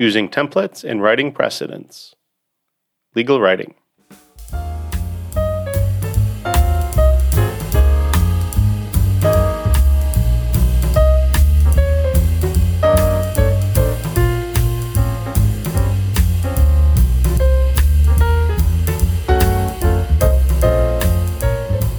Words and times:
using 0.00 0.30
templates 0.30 0.82
and 0.82 1.02
writing 1.02 1.30
precedents. 1.30 2.14
Legal 3.14 3.38
writing. 3.38 3.74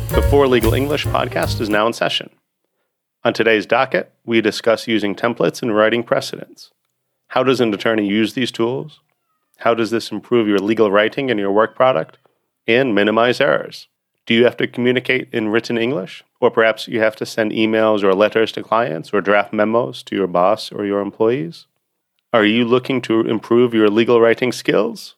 The 0.10 0.28
For 0.32 0.48
Legal 0.48 0.74
English 0.74 1.06
podcast 1.06 1.62
is 1.62 1.70
now 1.70 1.86
in 1.86 1.94
session. 1.94 2.32
On 3.24 3.32
today's 3.32 3.68
docket, 3.68 4.12
we 4.26 4.42
discuss 4.42 4.88
using 4.88 5.14
templates 5.14 5.62
and 5.62 5.76
writing 5.76 6.02
precedents. 6.02 6.72
How 7.32 7.44
does 7.44 7.62
an 7.62 7.74
attorney 7.74 8.06
use 8.06 8.34
these 8.34 8.52
tools? 8.52 9.00
How 9.60 9.74
does 9.74 9.90
this 9.90 10.12
improve 10.12 10.50
your 10.50 10.60
legal 10.60 10.92
writing 10.92 11.32
and 11.32 11.40
your 11.40 11.54
work 11.54 11.78
product? 11.78 12.18
And 12.68 12.94
minimize 12.94 13.40
errors. 13.40 13.88
Do 14.26 14.34
you 14.34 14.44
have 14.44 14.58
to 14.58 14.68
communicate 14.68 15.30
in 15.32 15.48
written 15.48 15.78
English? 15.78 16.26
Or 16.42 16.52
perhaps 16.52 16.90
you 16.90 17.00
have 17.00 17.16
to 17.16 17.26
send 17.26 17.54
emails 17.54 18.04
or 18.04 18.14
letters 18.14 18.52
to 18.52 18.64
clients 18.64 19.14
or 19.14 19.22
draft 19.22 19.54
memos 19.54 20.04
to 20.04 20.16
your 20.18 20.28
boss 20.28 20.74
or 20.74 20.86
your 20.86 21.00
employees? 21.00 21.68
Are 22.34 22.44
you 22.44 22.66
looking 22.66 23.02
to 23.04 23.22
improve 23.22 23.74
your 23.74 23.90
legal 23.90 24.20
writing 24.20 24.52
skills? 24.52 25.16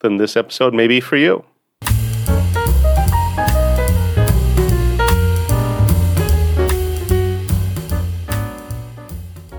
Then 0.00 0.16
this 0.16 0.38
episode 0.38 0.72
may 0.72 0.86
be 0.86 1.00
for 1.00 1.18
you. 1.18 1.44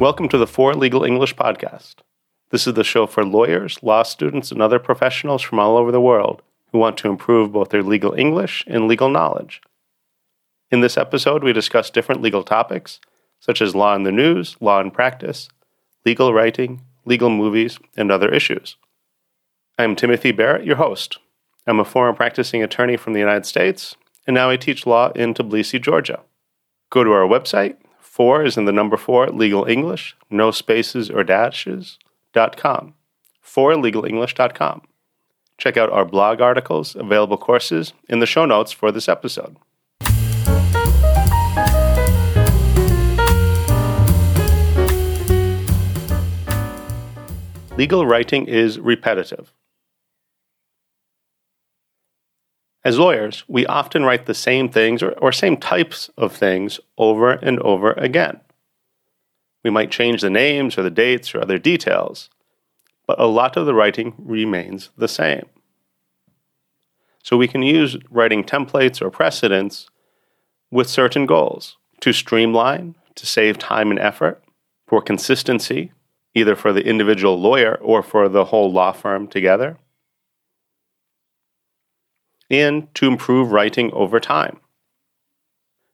Welcome 0.03 0.27
to 0.29 0.37
the 0.37 0.45
For 0.45 0.73
Legal 0.73 1.05
English 1.05 1.33
podcast. 1.37 1.95
This 2.49 2.67
is 2.67 2.73
the 2.73 2.83
show 2.83 3.07
for 3.07 3.23
lawyers, 3.23 3.81
law 3.81 4.03
students, 4.03 4.51
and 4.51 4.61
other 4.61 4.77
professionals 4.77 5.41
from 5.41 5.59
all 5.59 5.77
over 5.77 5.93
the 5.93 6.01
world 6.01 6.41
who 6.73 6.77
want 6.77 6.97
to 6.97 7.07
improve 7.07 7.53
both 7.53 7.69
their 7.69 7.81
legal 7.81 8.13
English 8.13 8.65
and 8.67 8.89
legal 8.89 9.07
knowledge. 9.07 9.61
In 10.69 10.81
this 10.81 10.97
episode, 10.97 11.41
we 11.41 11.53
discuss 11.53 11.89
different 11.89 12.21
legal 12.21 12.43
topics, 12.43 12.99
such 13.39 13.61
as 13.61 13.75
law 13.75 13.95
in 13.95 14.03
the 14.03 14.11
news, 14.11 14.57
law 14.59 14.81
in 14.81 14.91
practice, 14.91 15.47
legal 16.05 16.33
writing, 16.33 16.81
legal 17.05 17.29
movies, 17.29 17.79
and 17.95 18.11
other 18.11 18.27
issues. 18.27 18.75
I 19.79 19.85
am 19.85 19.95
Timothy 19.95 20.33
Barrett, 20.33 20.65
your 20.65 20.75
host. 20.75 21.19
I'm 21.65 21.79
a 21.79 21.85
former 21.85 22.11
practicing 22.11 22.61
attorney 22.61 22.97
from 22.97 23.13
the 23.13 23.21
United 23.21 23.45
States, 23.45 23.95
and 24.27 24.33
now 24.33 24.49
I 24.49 24.57
teach 24.57 24.85
law 24.85 25.13
in 25.13 25.33
Tbilisi, 25.33 25.81
Georgia. 25.81 26.19
Go 26.89 27.05
to 27.05 27.11
our 27.13 27.25
website, 27.25 27.77
Four 28.13 28.45
is 28.45 28.57
in 28.57 28.65
the 28.65 28.71
number 28.71 28.95
four, 28.95 29.25
legal 29.29 29.65
English, 29.65 30.15
no 30.29 30.51
spaces 30.51 31.09
or 31.09 31.23
dashes, 31.23 31.97
dot 32.31 32.57
com. 32.57 32.93
Forlegalenglish.com. 33.43 34.83
Check 35.57 35.77
out 35.77 35.89
our 35.89 36.05
blog 36.05 36.39
articles, 36.39 36.95
available 36.95 37.37
courses, 37.37 37.93
in 38.07 38.19
the 38.19 38.27
show 38.27 38.45
notes 38.45 38.71
for 38.71 38.91
this 38.91 39.09
episode. 39.09 39.57
Legal 47.79 48.05
writing 48.05 48.45
is 48.45 48.79
repetitive. 48.79 49.51
As 52.85 52.99
lawyers, 52.99 53.43
we 53.47 53.65
often 53.65 54.03
write 54.03 54.25
the 54.25 54.33
same 54.33 54.67
things 54.67 55.01
or, 55.01 55.11
or, 55.11 55.31
same 55.31 55.55
types 55.55 56.09
of 56.17 56.35
things 56.35 56.79
over 56.97 57.31
and 57.31 57.59
over 57.59 57.93
again. 57.93 58.41
We 59.63 59.69
might 59.69 59.91
change 59.91 60.21
the 60.21 60.29
names 60.29 60.77
or 60.77 60.83
the 60.83 60.89
dates 60.89 61.33
or 61.33 61.41
other 61.41 61.57
details, 61.57 62.29
but 63.07 63.19
a 63.19 63.25
lot 63.25 63.55
of 63.55 63.65
the 63.65 63.73
writing 63.73 64.13
remains 64.17 64.89
the 64.97 65.07
same. 65.07 65.45
So 67.23 67.37
we 67.37 67.47
can 67.47 67.63
use 67.63 67.95
writing 68.09 68.43
templates 68.43 69.01
or 69.01 69.09
precedents 69.09 69.89
with 70.69 70.89
certain 70.89 71.25
goals 71.25 71.77
to 72.01 72.11
streamline, 72.11 72.95
to 73.15 73.25
save 73.25 73.57
time 73.57 73.91
and 73.91 73.99
effort, 73.99 74.43
for 74.85 75.01
consistency, 75.01 75.93
either 76.35 76.55
for 76.57 76.73
the 76.73 76.85
individual 76.85 77.39
lawyer 77.39 77.75
or 77.81 78.03
for 78.03 78.27
the 78.27 78.45
whole 78.45 78.69
law 78.73 78.91
firm 78.91 79.27
together 79.27 79.77
and 82.49 82.93
to 82.95 83.07
improve 83.07 83.51
writing 83.51 83.91
over 83.93 84.19
time. 84.19 84.59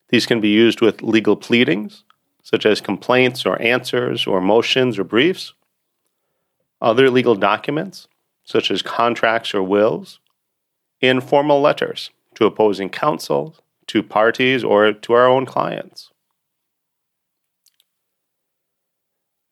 These 0.09 0.25
can 0.25 0.41
be 0.41 0.49
used 0.49 0.81
with 0.81 1.03
legal 1.03 1.35
pleadings, 1.35 2.03
such 2.43 2.65
as 2.65 2.81
complaints 2.81 3.45
or 3.45 3.61
answers 3.61 4.25
or 4.25 4.41
motions 4.41 4.97
or 4.97 5.03
briefs, 5.03 5.53
other 6.81 7.09
legal 7.09 7.35
documents, 7.35 8.07
such 8.43 8.71
as 8.71 8.81
contracts 8.81 9.53
or 9.53 9.61
wills, 9.61 10.19
and 11.01 11.23
formal 11.23 11.61
letters 11.61 12.09
to 12.35 12.45
opposing 12.45 12.89
counsel, 12.89 13.55
to 13.87 14.01
parties, 14.01 14.63
or 14.63 14.93
to 14.93 15.13
our 15.13 15.27
own 15.27 15.45
clients. 15.45 16.11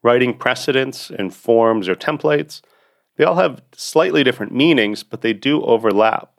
Writing 0.04 0.34
precedents 0.34 1.10
and 1.10 1.34
forms 1.34 1.90
or 1.90 1.96
templates, 1.96 2.62
they 3.18 3.24
all 3.24 3.36
have 3.36 3.62
slightly 3.74 4.24
different 4.24 4.54
meanings, 4.54 5.04
but 5.04 5.22
they 5.22 5.34
do 5.34 5.62
overlap. 5.64 6.32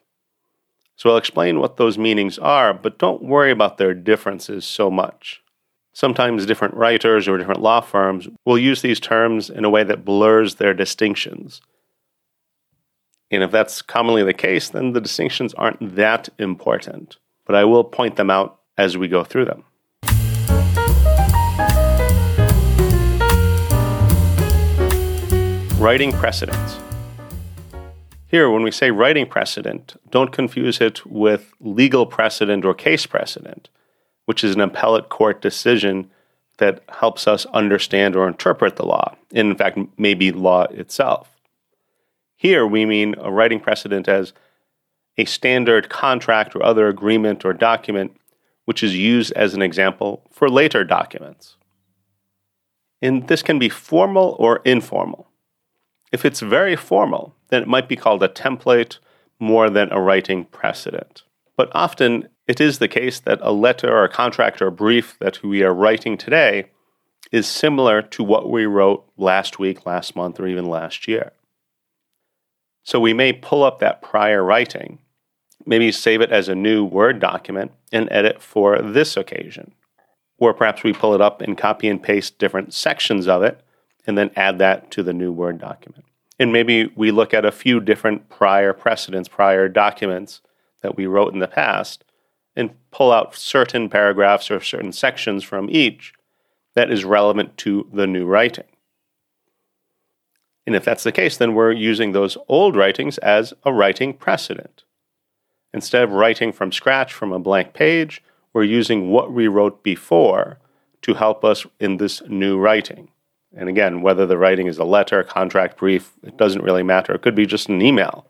So 0.99 1.11
I'll 1.11 1.17
explain 1.17 1.61
what 1.61 1.77
those 1.77 1.97
meanings 1.97 2.41
are, 2.41 2.75
but 2.75 2.99
don't 2.99 3.23
worry 3.23 3.53
about 3.53 3.79
their 3.79 3.95
differences 3.95 4.65
so 4.65 4.91
much. 4.91 5.41
Sometimes 5.93 6.45
different 6.45 6.75
writers 6.75 7.29
or 7.29 7.39
different 7.39 7.63
law 7.63 7.81
firms 7.81 8.27
will 8.45 8.59
use 8.59 8.83
these 8.83 8.99
terms 8.99 9.49
in 9.49 9.65
a 9.65 9.71
way 9.71 9.85
that 9.85 10.05
blurs 10.05 10.57
their 10.57 10.75
distinctions. 10.75 11.61
And 13.31 13.45
if 13.45 13.53
that's 13.53 13.81
commonly 13.81 14.25
the 14.25 14.35
case, 14.35 14.71
then 14.71 14.93
the 14.93 15.01
distinctions 15.01 15.55
aren't 15.55 15.95
that 15.95 16.31
important, 16.37 17.19
but 17.47 17.55
I 17.55 17.65
will 17.65 17.85
point 17.85 18.17
them 18.17 18.29
out 18.29 18.59
as 18.77 18.97
we 18.97 19.07
go 19.07 19.23
through 19.23 19.45
them. 19.45 19.63
Writing 25.79 26.11
precedents. 26.11 26.81
Here, 28.29 28.51
when 28.51 28.63
we 28.63 28.71
say 28.71 28.91
writing 28.91 29.27
precedent, 29.27 29.99
don't 30.11 30.33
confuse 30.33 30.81
it 30.83 31.05
with 31.07 31.53
legal 31.61 32.05
precedent 32.05 32.65
or 32.65 32.75
case 32.75 33.07
precedent, 33.07 33.71
which 34.27 34.45
is 34.45 34.55
an 34.55 34.61
appellate 34.61 35.09
court 35.09 35.41
decision 35.41 36.11
that 36.59 36.83
helps 36.89 37.27
us 37.27 37.47
understand 37.47 38.15
or 38.15 38.29
interpret 38.29 38.77
the 38.77 38.85
law, 38.85 39.17
and 39.33 39.51
in 39.51 39.57
fact, 39.57 39.79
maybe 39.97 40.31
law 40.31 40.65
itself. 40.65 41.37
Here, 42.37 42.67
we 42.67 42.85
mean 42.85 43.15
a 43.19 43.33
writing 43.33 43.61
precedent 43.61 44.09
as 44.09 44.35
a 45.17 45.25
standard 45.25 45.89
contract 45.89 46.55
or 46.55 46.63
other 46.63 46.87
agreement 46.87 47.45
or 47.45 47.53
document 47.53 48.15
which 48.69 48.83
is 48.83 48.95
used 48.95 49.33
as 49.33 49.55
an 49.55 49.63
example 49.63 50.23
for 50.31 50.51
later 50.51 50.85
documents. 50.85 51.57
And 53.01 53.27
this 53.27 53.41
can 53.41 53.59
be 53.59 53.71
formal 53.71 54.37
or 54.39 54.61
informal. 54.63 55.28
If 56.13 56.25
it's 56.25 56.41
very 56.41 56.77
formal, 56.77 57.35
then 57.49 57.63
it 57.63 57.69
might 57.69 57.89
be 57.89 57.97
called 57.97 58.23
a 58.23 58.29
template 58.29 58.99
more 59.39 59.71
than 59.71 59.93
a 59.93 60.01
writing 60.01 60.45
precedent. 60.47 61.23
But 61.57 61.71
often 61.73 62.29
it 62.47 62.61
is 62.61 62.79
the 62.79 62.89
case 62.89 63.21
that 63.21 63.41
a 63.43 63.53
letter 63.53 63.93
or 63.93 64.05
a 64.05 64.09
contract 64.09 64.63
or 64.63 64.69
a 64.69 64.73
brief 64.73 65.19
that 65.21 65.43
we 65.43 65.63
are 65.63 65.75
writing 65.75 66.17
today 66.17 66.71
is 67.31 67.47
similar 67.47 68.01
to 68.01 68.25
what 68.25 68.51
we 68.51 68.65
wrote 68.65 69.05
last 69.17 69.59
week, 69.59 69.85
last 69.85 70.17
month, 70.17 70.41
or 70.41 70.47
even 70.47 70.65
last 70.65 71.07
year. 71.07 71.33
So 72.85 72.99
we 72.99 73.13
may 73.13 73.35
pull 73.35 73.65
up 73.65 73.81
that 73.81 74.01
prior 74.01 74.43
writing, 74.43 74.99
maybe 75.67 75.93
save 75.93 76.23
it 76.23 76.33
as 76.33 76.49
a 76.49 76.55
new 76.55 76.85
Word 76.85 77.21
document 77.21 77.73
and 77.93 78.09
edit 78.11 78.41
for 78.41 78.81
this 78.81 79.17
occasion. 79.17 79.75
Or 80.39 80.55
perhaps 80.55 80.83
we 80.83 80.95
pull 80.95 81.15
it 81.15 81.21
up 81.21 81.43
and 81.43 81.59
copy 81.59 81.89
and 81.89 82.03
paste 82.03 82.39
different 82.39 82.73
sections 82.73 83.29
of 83.29 83.43
it 83.43 83.61
and 84.09 84.17
then 84.17 84.31
add 84.35 84.59
that 84.59 84.91
to 84.91 85.03
the 85.03 85.13
new 85.13 85.31
Word 85.31 85.59
document. 85.59 86.07
And 86.39 86.53
maybe 86.53 86.87
we 86.97 87.11
look 87.11 87.35
at 87.35 87.45
a 87.45 87.53
few 87.53 87.79
different 87.79 88.31
prior 88.31 88.73
precedents, 88.73 89.29
prior 89.29 89.69
documents 89.69 90.41
that 90.83 90.97
we 90.97 91.07
wrote 91.07 91.35
in 91.35 91.41
the 91.41 91.47
past, 91.47 92.05
and 92.57 92.71
pull 92.91 93.13
out 93.13 93.37
certain 93.37 93.91
paragraphs 93.91 94.51
or 94.51 94.61
certain 94.61 94.93
sections 94.93 95.45
from 95.45 95.69
each 95.71 96.15
that 96.75 96.91
is 96.91 97.05
relevant 97.05 97.59
to 97.59 97.87
the 97.93 98.07
new 98.07 98.25
writing. 98.25 98.65
And 100.67 100.75
if 100.75 100.85
that's 100.85 101.05
the 101.05 101.13
case, 101.13 101.37
then 101.37 101.55
we're 101.55 101.73
using 101.73 102.13
those 102.13 102.39
old 102.49 102.77
writings 102.77 103.19
as 103.19 103.53
a 103.65 103.73
writing 103.73 104.15
precedent. 104.15 104.85
Instead 105.75 106.03
of 106.03 106.13
writing 106.13 106.53
from 106.53 106.73
scratch 106.73 107.13
from 107.13 107.33
a 107.33 107.39
blank 107.39 107.75
page, 107.75 108.23
we're 108.55 108.65
using 108.65 109.11
what 109.11 109.33
we 109.33 109.49
wrote 109.49 109.83
before 109.83 110.59
to 111.03 111.15
help 111.15 111.45
us 111.45 111.67
in 111.79 111.99
this 111.99 112.23
new 112.27 112.59
writing. 112.59 113.11
And 113.57 113.69
again, 113.69 114.03
whether 114.03 114.27
the 114.27 114.37
writing 114.37 114.67
is 114.67 114.79
a 114.79 114.85
letter, 114.85 115.21
a 115.21 115.25
contract, 115.25 115.79
brief, 115.79 116.13
it 116.23 116.37
doesn't 116.37 116.63
really 116.63 116.83
matter. 116.83 117.15
It 117.15 117.23
could 117.23 117.35
be 117.35 117.47
just 117.47 117.69
an 117.69 117.81
email 117.81 118.27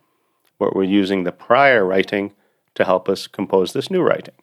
where 0.59 0.71
we're 0.73 0.85
using 0.85 1.25
the 1.25 1.33
prior 1.33 1.85
writing 1.85 2.35
to 2.75 2.85
help 2.85 3.09
us 3.09 3.27
compose 3.27 3.73
this 3.73 3.91
new 3.91 4.01
writing. 4.01 4.35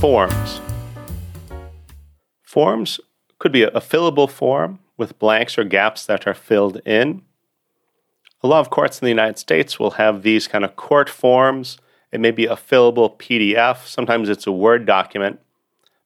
Forms. 0.00 0.60
Forms 2.42 3.00
could 3.38 3.52
be 3.52 3.62
a 3.62 3.80
fillable 3.80 4.30
form 4.30 4.78
with 4.96 5.18
blanks 5.18 5.58
or 5.58 5.64
gaps 5.64 6.06
that 6.06 6.26
are 6.26 6.34
filled 6.34 6.80
in. 6.86 7.22
A 8.42 8.46
lot 8.46 8.60
of 8.60 8.70
courts 8.70 9.00
in 9.00 9.06
the 9.06 9.10
United 9.10 9.38
States 9.38 9.78
will 9.78 9.92
have 9.92 10.22
these 10.22 10.46
kind 10.46 10.64
of 10.64 10.76
court 10.76 11.08
forms. 11.10 11.78
It 12.12 12.20
may 12.20 12.30
be 12.30 12.46
a 12.46 12.56
fillable 12.56 13.16
PDF, 13.18 13.86
sometimes 13.86 14.28
it's 14.28 14.46
a 14.46 14.52
Word 14.52 14.84
document, 14.84 15.40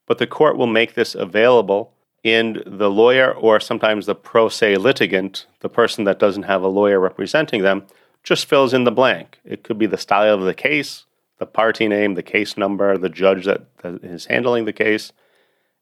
but 0.07 0.19
the 0.19 0.27
court 0.27 0.57
will 0.57 0.67
make 0.67 0.95
this 0.95 1.15
available 1.15 1.93
and 2.25 2.63
the 2.65 2.91
lawyer 2.91 3.33
or 3.33 3.61
sometimes 3.61 4.07
the 4.07 4.15
pro 4.15 4.49
se 4.49 4.77
litigant, 4.77 5.47
the 5.61 5.69
person 5.69 6.05
that 6.05 6.19
doesn't 6.19 6.45
have 6.45 6.63
a 6.63 6.69
lawyer 6.69 6.99
representing 6.99 7.63
them, 7.63 7.85
just 8.23 8.47
fills 8.47 8.73
in 8.73 8.85
the 8.85 8.91
blank. 8.91 9.39
It 9.45 9.63
could 9.63 9.79
be 9.79 9.87
the 9.87 9.99
style 9.99 10.35
of 10.35 10.43
the 10.43 10.55
case, 10.55 11.05
the 11.39 11.47
party 11.47 11.87
name, 11.87 12.15
the 12.15 12.23
case 12.23 12.57
number, 12.57 12.97
the 12.97 13.11
judge 13.11 13.45
that, 13.45 13.77
that 13.79 14.03
is 14.03 14.27
handling 14.27 14.65
the 14.65 14.73
case, 14.73 15.13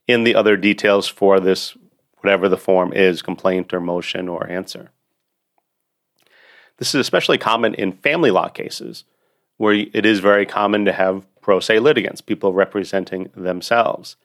in 0.08 0.24
the 0.24 0.34
other 0.34 0.56
details 0.56 1.06
for 1.06 1.38
this, 1.38 1.76
whatever 2.18 2.48
the 2.48 2.56
form 2.56 2.92
is 2.92 3.22
complaint 3.22 3.72
or 3.72 3.80
motion 3.80 4.28
or 4.28 4.48
answer. 4.48 4.90
This 6.78 6.88
is 6.94 7.00
especially 7.00 7.38
common 7.38 7.74
in 7.74 7.92
family 7.92 8.32
law 8.32 8.48
cases, 8.48 9.04
where 9.56 9.74
it 9.74 10.06
is 10.06 10.20
very 10.20 10.46
common 10.46 10.84
to 10.84 10.92
have 10.92 11.26
pro 11.40 11.60
se 11.60 11.78
litigants, 11.78 12.20
people 12.20 12.52
representing 12.52 13.30
themselves 13.34 14.16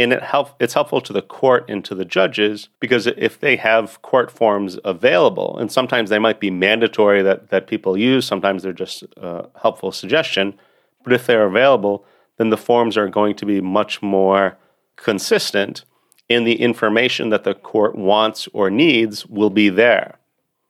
and 0.00 0.14
it 0.14 0.22
help, 0.22 0.54
it's 0.58 0.72
helpful 0.72 1.02
to 1.02 1.12
the 1.12 1.20
court 1.20 1.68
and 1.68 1.84
to 1.84 1.94
the 1.94 2.06
judges 2.06 2.70
because 2.80 3.06
if 3.06 3.38
they 3.38 3.56
have 3.56 4.00
court 4.00 4.30
forms 4.30 4.78
available, 4.82 5.58
and 5.58 5.70
sometimes 5.70 6.08
they 6.08 6.18
might 6.18 6.40
be 6.40 6.50
mandatory 6.50 7.22
that, 7.22 7.50
that 7.50 7.66
people 7.66 7.98
use, 7.98 8.24
sometimes 8.24 8.62
they're 8.62 8.72
just 8.72 9.04
a 9.18 9.46
helpful 9.60 9.92
suggestion, 9.92 10.58
but 11.04 11.12
if 11.12 11.26
they're 11.26 11.44
available, 11.44 12.06
then 12.38 12.48
the 12.48 12.56
forms 12.56 12.96
are 12.96 13.08
going 13.08 13.34
to 13.34 13.44
be 13.44 13.60
much 13.60 14.00
more 14.00 14.56
consistent 14.96 15.84
and 16.30 16.46
the 16.46 16.62
information 16.62 17.28
that 17.28 17.44
the 17.44 17.54
court 17.54 17.94
wants 17.94 18.48
or 18.54 18.70
needs 18.70 19.26
will 19.26 19.50
be 19.50 19.68
there. 19.68 20.18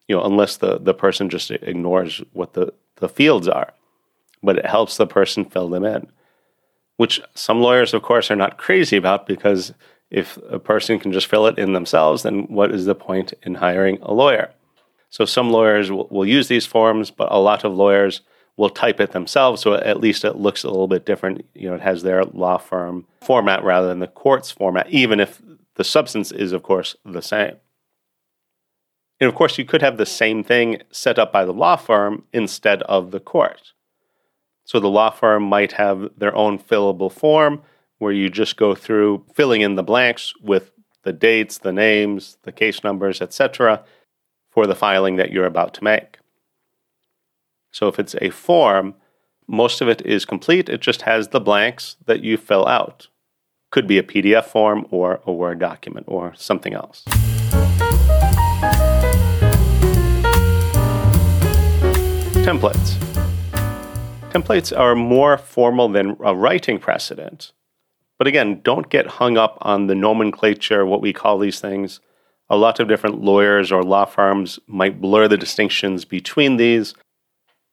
You 0.08 0.16
know, 0.16 0.24
unless 0.24 0.56
the, 0.56 0.80
the 0.80 0.94
person 0.94 1.30
just 1.30 1.52
ignores 1.52 2.20
what 2.32 2.54
the, 2.54 2.72
the 2.96 3.08
fields 3.08 3.46
are. 3.46 3.72
But 4.42 4.58
it 4.58 4.66
helps 4.66 4.96
the 4.96 5.06
person 5.06 5.44
fill 5.44 5.68
them 5.68 5.84
in 5.84 6.10
which 7.00 7.18
some 7.34 7.62
lawyers, 7.62 7.94
of 7.94 8.02
course, 8.02 8.30
are 8.30 8.36
not 8.36 8.58
crazy 8.58 8.94
about 8.94 9.26
because 9.26 9.72
if 10.10 10.36
a 10.50 10.58
person 10.58 10.98
can 10.98 11.14
just 11.14 11.28
fill 11.28 11.46
it 11.46 11.58
in 11.58 11.72
themselves, 11.72 12.24
then 12.24 12.42
what 12.42 12.70
is 12.70 12.84
the 12.84 12.94
point 12.94 13.32
in 13.42 13.54
hiring 13.54 13.96
a 14.02 14.12
lawyer? 14.12 14.52
So 15.08 15.24
some 15.24 15.48
lawyers 15.48 15.90
will, 15.90 16.08
will 16.10 16.26
use 16.26 16.48
these 16.48 16.66
forms, 16.66 17.10
but 17.10 17.32
a 17.32 17.38
lot 17.38 17.64
of 17.64 17.72
lawyers 17.72 18.20
will 18.58 18.68
type 18.68 19.00
it 19.00 19.12
themselves, 19.12 19.62
so 19.62 19.72
at 19.72 19.98
least 19.98 20.26
it 20.26 20.36
looks 20.36 20.62
a 20.62 20.68
little 20.68 20.88
bit 20.88 21.06
different. 21.06 21.46
You 21.54 21.70
know, 21.70 21.74
it 21.74 21.80
has 21.80 22.02
their 22.02 22.22
law 22.22 22.58
firm 22.58 23.06
format 23.22 23.64
rather 23.64 23.88
than 23.88 24.00
the 24.00 24.06
court's 24.06 24.50
format, 24.50 24.86
even 24.90 25.20
if 25.20 25.40
the 25.76 25.84
substance 25.84 26.30
is, 26.30 26.52
of 26.52 26.62
course, 26.62 26.96
the 27.02 27.22
same. 27.22 27.54
And 29.18 29.28
of 29.28 29.34
course, 29.34 29.56
you 29.56 29.64
could 29.64 29.80
have 29.80 29.96
the 29.96 30.04
same 30.04 30.44
thing 30.44 30.82
set 30.90 31.18
up 31.18 31.32
by 31.32 31.46
the 31.46 31.54
law 31.54 31.76
firm 31.76 32.24
instead 32.34 32.82
of 32.82 33.10
the 33.10 33.20
court. 33.20 33.72
So 34.70 34.78
the 34.78 34.86
law 34.86 35.10
firm 35.10 35.42
might 35.42 35.72
have 35.72 36.10
their 36.16 36.32
own 36.32 36.56
fillable 36.56 37.10
form 37.10 37.62
where 37.98 38.12
you 38.12 38.30
just 38.30 38.56
go 38.56 38.72
through 38.72 39.24
filling 39.34 39.62
in 39.62 39.74
the 39.74 39.82
blanks 39.82 40.32
with 40.40 40.70
the 41.02 41.12
dates, 41.12 41.58
the 41.58 41.72
names, 41.72 42.38
the 42.44 42.52
case 42.52 42.84
numbers, 42.84 43.20
etc. 43.20 43.82
for 44.48 44.68
the 44.68 44.76
filing 44.76 45.16
that 45.16 45.32
you're 45.32 45.44
about 45.44 45.74
to 45.74 45.82
make. 45.82 46.18
So 47.72 47.88
if 47.88 47.98
it's 47.98 48.14
a 48.20 48.30
form, 48.30 48.94
most 49.48 49.80
of 49.80 49.88
it 49.88 50.06
is 50.06 50.24
complete. 50.24 50.68
It 50.68 50.80
just 50.80 51.02
has 51.02 51.30
the 51.30 51.40
blanks 51.40 51.96
that 52.06 52.22
you 52.22 52.36
fill 52.36 52.68
out. 52.68 53.08
Could 53.72 53.88
be 53.88 53.98
a 53.98 54.04
PDF 54.04 54.44
form 54.44 54.86
or 54.92 55.20
a 55.26 55.32
Word 55.32 55.58
document 55.58 56.06
or 56.08 56.32
something 56.36 56.74
else. 56.74 57.02
Templates. 62.46 63.09
Templates 64.30 64.76
are 64.78 64.94
more 64.94 65.36
formal 65.36 65.88
than 65.88 66.16
a 66.24 66.36
writing 66.36 66.78
precedent. 66.78 67.50
But 68.16 68.28
again, 68.28 68.60
don't 68.62 68.88
get 68.88 69.18
hung 69.18 69.36
up 69.36 69.58
on 69.60 69.88
the 69.88 69.96
nomenclature, 69.96 70.86
what 70.86 71.00
we 71.00 71.12
call 71.12 71.38
these 71.38 71.58
things. 71.58 71.98
A 72.48 72.56
lot 72.56 72.78
of 72.78 72.86
different 72.86 73.22
lawyers 73.22 73.72
or 73.72 73.82
law 73.82 74.04
firms 74.04 74.60
might 74.68 75.00
blur 75.00 75.26
the 75.26 75.36
distinctions 75.36 76.04
between 76.04 76.58
these. 76.58 76.94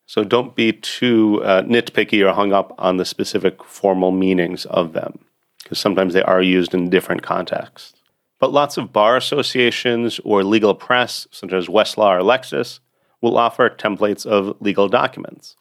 So 0.08 0.24
don't 0.24 0.56
be 0.56 0.72
too 0.72 1.44
uh, 1.44 1.62
nitpicky 1.62 2.28
or 2.28 2.34
hung 2.34 2.54
up 2.54 2.74
on 2.80 2.98
the 2.98 3.06
specific 3.06 3.64
formal 3.64 4.12
meanings 4.12 4.66
of 4.66 4.94
them, 4.94 5.20
because 5.62 5.78
sometimes 5.78 6.16
they 6.16 6.24
are 6.24 6.42
used 6.42 6.74
in 6.74 6.90
different 6.90 7.22
contexts. 7.22 7.94
But 8.40 8.52
lots 8.52 8.78
of 8.78 8.92
bar 8.92 9.16
associations 9.16 10.20
or 10.24 10.44
legal 10.44 10.74
press, 10.74 11.28
such 11.30 11.54
as 11.54 11.68
Westlaw 11.68 12.20
or 12.20 12.22
Lexis, 12.22 12.80
will 13.22 13.38
offer 13.38 13.70
templates 13.70 14.26
of 14.26 14.60
legal 14.60 14.88
documents. 14.88 15.56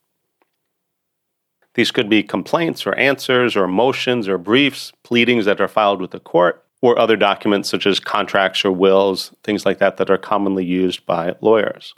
These 1.76 1.90
could 1.90 2.08
be 2.08 2.22
complaints 2.22 2.86
or 2.86 2.94
answers 2.94 3.54
or 3.54 3.68
motions 3.68 4.28
or 4.28 4.38
briefs, 4.38 4.92
pleadings 5.04 5.44
that 5.44 5.60
are 5.60 5.68
filed 5.68 6.00
with 6.00 6.10
the 6.10 6.18
court, 6.18 6.64
or 6.80 6.98
other 6.98 7.16
documents 7.16 7.68
such 7.68 7.86
as 7.86 8.00
contracts 8.00 8.64
or 8.64 8.72
wills, 8.72 9.34
things 9.44 9.66
like 9.66 9.78
that 9.78 9.98
that 9.98 10.08
are 10.08 10.16
commonly 10.16 10.64
used 10.64 11.04
by 11.04 11.36
lawyers. 11.42 11.94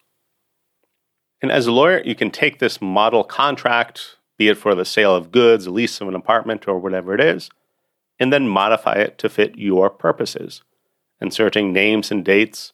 And 1.40 1.52
as 1.52 1.68
a 1.68 1.72
lawyer, 1.72 2.02
you 2.04 2.16
can 2.16 2.32
take 2.32 2.58
this 2.58 2.82
model 2.82 3.22
contract, 3.22 4.16
be 4.36 4.48
it 4.48 4.58
for 4.58 4.74
the 4.74 4.84
sale 4.84 5.14
of 5.14 5.30
goods, 5.30 5.66
a 5.66 5.70
lease 5.70 6.00
of 6.00 6.08
an 6.08 6.16
apartment, 6.16 6.66
or 6.66 6.80
whatever 6.80 7.14
it 7.14 7.20
is, 7.20 7.48
and 8.18 8.32
then 8.32 8.48
modify 8.48 8.94
it 8.94 9.16
to 9.18 9.28
fit 9.28 9.56
your 9.56 9.90
purposes, 9.90 10.62
inserting 11.20 11.72
names 11.72 12.10
and 12.10 12.24
dates, 12.24 12.72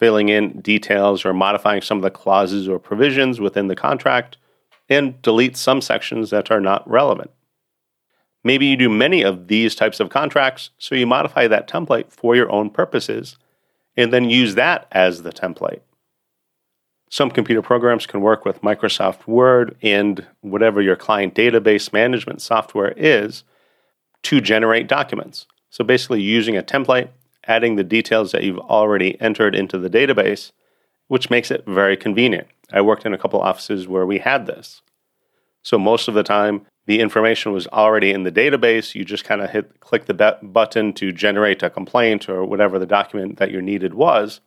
filling 0.00 0.28
in 0.28 0.60
details, 0.60 1.24
or 1.24 1.32
modifying 1.32 1.80
some 1.80 1.98
of 1.98 2.02
the 2.02 2.10
clauses 2.10 2.68
or 2.68 2.80
provisions 2.80 3.38
within 3.38 3.68
the 3.68 3.76
contract 3.76 4.36
and 4.90 5.22
delete 5.22 5.56
some 5.56 5.80
sections 5.80 6.28
that 6.30 6.50
are 6.50 6.60
not 6.60 6.88
relevant. 6.90 7.30
Maybe 8.42 8.66
you 8.66 8.76
do 8.76 8.88
many 8.88 9.22
of 9.22 9.48
these 9.48 9.74
types 9.74 10.00
of 10.00 10.10
contracts, 10.10 10.70
so 10.78 10.94
you 10.94 11.06
modify 11.06 11.46
that 11.46 11.68
template 11.68 12.10
for 12.10 12.34
your 12.34 12.50
own 12.50 12.70
purposes 12.70 13.36
and 13.96 14.12
then 14.12 14.28
use 14.28 14.54
that 14.56 14.86
as 14.92 15.22
the 15.22 15.32
template. 15.32 15.80
Some 17.10 17.30
computer 17.30 17.60
programs 17.60 18.06
can 18.06 18.20
work 18.20 18.44
with 18.44 18.62
Microsoft 18.62 19.26
Word 19.26 19.76
and 19.82 20.26
whatever 20.40 20.80
your 20.80 20.96
client 20.96 21.34
database 21.34 21.92
management 21.92 22.40
software 22.40 22.94
is 22.96 23.44
to 24.22 24.40
generate 24.40 24.86
documents. 24.86 25.46
So 25.70 25.84
basically, 25.84 26.22
using 26.22 26.56
a 26.56 26.62
template, 26.62 27.08
adding 27.46 27.76
the 27.76 27.84
details 27.84 28.32
that 28.32 28.44
you've 28.44 28.58
already 28.58 29.20
entered 29.20 29.54
into 29.54 29.76
the 29.76 29.90
database, 29.90 30.52
which 31.08 31.30
makes 31.30 31.50
it 31.50 31.64
very 31.66 31.96
convenient. 31.96 32.46
I 32.72 32.80
worked 32.80 33.06
in 33.06 33.14
a 33.14 33.18
couple 33.18 33.40
offices 33.40 33.88
where 33.88 34.06
we 34.06 34.18
had 34.18 34.46
this. 34.46 34.82
So 35.62 35.78
most 35.78 36.08
of 36.08 36.14
the 36.14 36.22
time, 36.22 36.66
the 36.86 37.00
information 37.00 37.52
was 37.52 37.66
already 37.68 38.10
in 38.10 38.24
the 38.24 38.32
database. 38.32 38.94
You 38.94 39.04
just 39.04 39.24
kind 39.24 39.40
of 39.40 39.50
hit 39.50 39.80
click 39.80 40.06
the 40.06 40.38
button 40.42 40.92
to 40.94 41.12
generate 41.12 41.62
a 41.62 41.70
complaint 41.70 42.28
or 42.28 42.44
whatever 42.44 42.78
the 42.78 42.86
document 42.86 43.38
that 43.38 43.50
you 43.50 43.60
needed 43.60 43.94
was, 43.94 44.40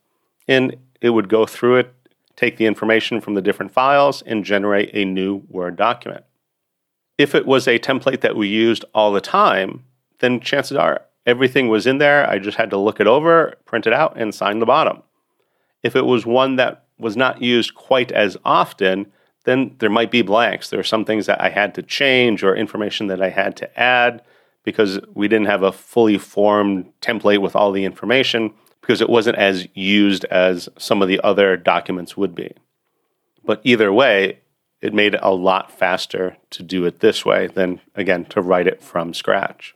and 0.47 0.75
it 1.01 1.11
would 1.11 1.29
go 1.29 1.45
through 1.45 1.77
it, 1.77 1.93
take 2.35 2.57
the 2.57 2.65
information 2.65 3.21
from 3.21 3.35
the 3.35 3.41
different 3.41 3.71
files, 3.71 4.21
and 4.23 4.43
generate 4.43 4.89
a 4.93 5.05
new 5.05 5.43
Word 5.49 5.75
document. 5.75 6.25
If 7.17 7.35
it 7.35 7.45
was 7.45 7.67
a 7.67 7.79
template 7.79 8.21
that 8.21 8.35
we 8.35 8.47
used 8.47 8.83
all 8.93 9.13
the 9.13 9.21
time, 9.21 9.85
then 10.19 10.39
chances 10.39 10.75
are 10.75 11.03
everything 11.25 11.69
was 11.69 11.85
in 11.85 11.99
there. 11.99 12.27
I 12.29 12.39
just 12.39 12.57
had 12.57 12.71
to 12.71 12.77
look 12.77 12.99
it 12.99 13.07
over, 13.07 13.53
print 13.65 13.85
it 13.85 13.93
out, 13.93 14.17
and 14.17 14.33
sign 14.33 14.59
the 14.59 14.65
bottom. 14.65 15.03
If 15.83 15.95
it 15.95 16.05
was 16.05 16.25
one 16.25 16.55
that 16.55 16.82
was 16.97 17.17
not 17.17 17.41
used 17.41 17.75
quite 17.75 18.11
as 18.11 18.37
often, 18.45 19.11
then 19.45 19.75
there 19.79 19.89
might 19.89 20.11
be 20.11 20.21
blanks. 20.21 20.69
There 20.69 20.79
are 20.79 20.83
some 20.83 21.05
things 21.05 21.25
that 21.25 21.41
I 21.41 21.49
had 21.49 21.75
to 21.75 21.81
change 21.81 22.43
or 22.43 22.55
information 22.55 23.07
that 23.07 23.21
I 23.21 23.29
had 23.29 23.55
to 23.57 23.79
add 23.79 24.21
because 24.63 24.99
we 25.13 25.27
didn't 25.27 25.47
have 25.47 25.63
a 25.63 25.71
fully 25.71 26.17
formed 26.17 26.91
template 27.01 27.41
with 27.41 27.55
all 27.55 27.71
the 27.71 27.85
information 27.85 28.53
because 28.81 29.01
it 29.01 29.09
wasn't 29.09 29.37
as 29.37 29.67
used 29.73 30.25
as 30.25 30.69
some 30.77 31.01
of 31.01 31.07
the 31.07 31.19
other 31.23 31.57
documents 31.57 32.15
would 32.15 32.35
be. 32.35 32.53
But 33.43 33.61
either 33.63 33.91
way, 33.91 34.39
it 34.81 34.93
made 34.93 35.15
it 35.15 35.21
a 35.23 35.33
lot 35.33 35.71
faster 35.71 36.37
to 36.51 36.63
do 36.63 36.85
it 36.85 36.99
this 36.99 37.25
way 37.25 37.47
than, 37.47 37.81
again, 37.95 38.25
to 38.25 38.41
write 38.41 38.67
it 38.67 38.81
from 38.81 39.13
scratch. 39.13 39.73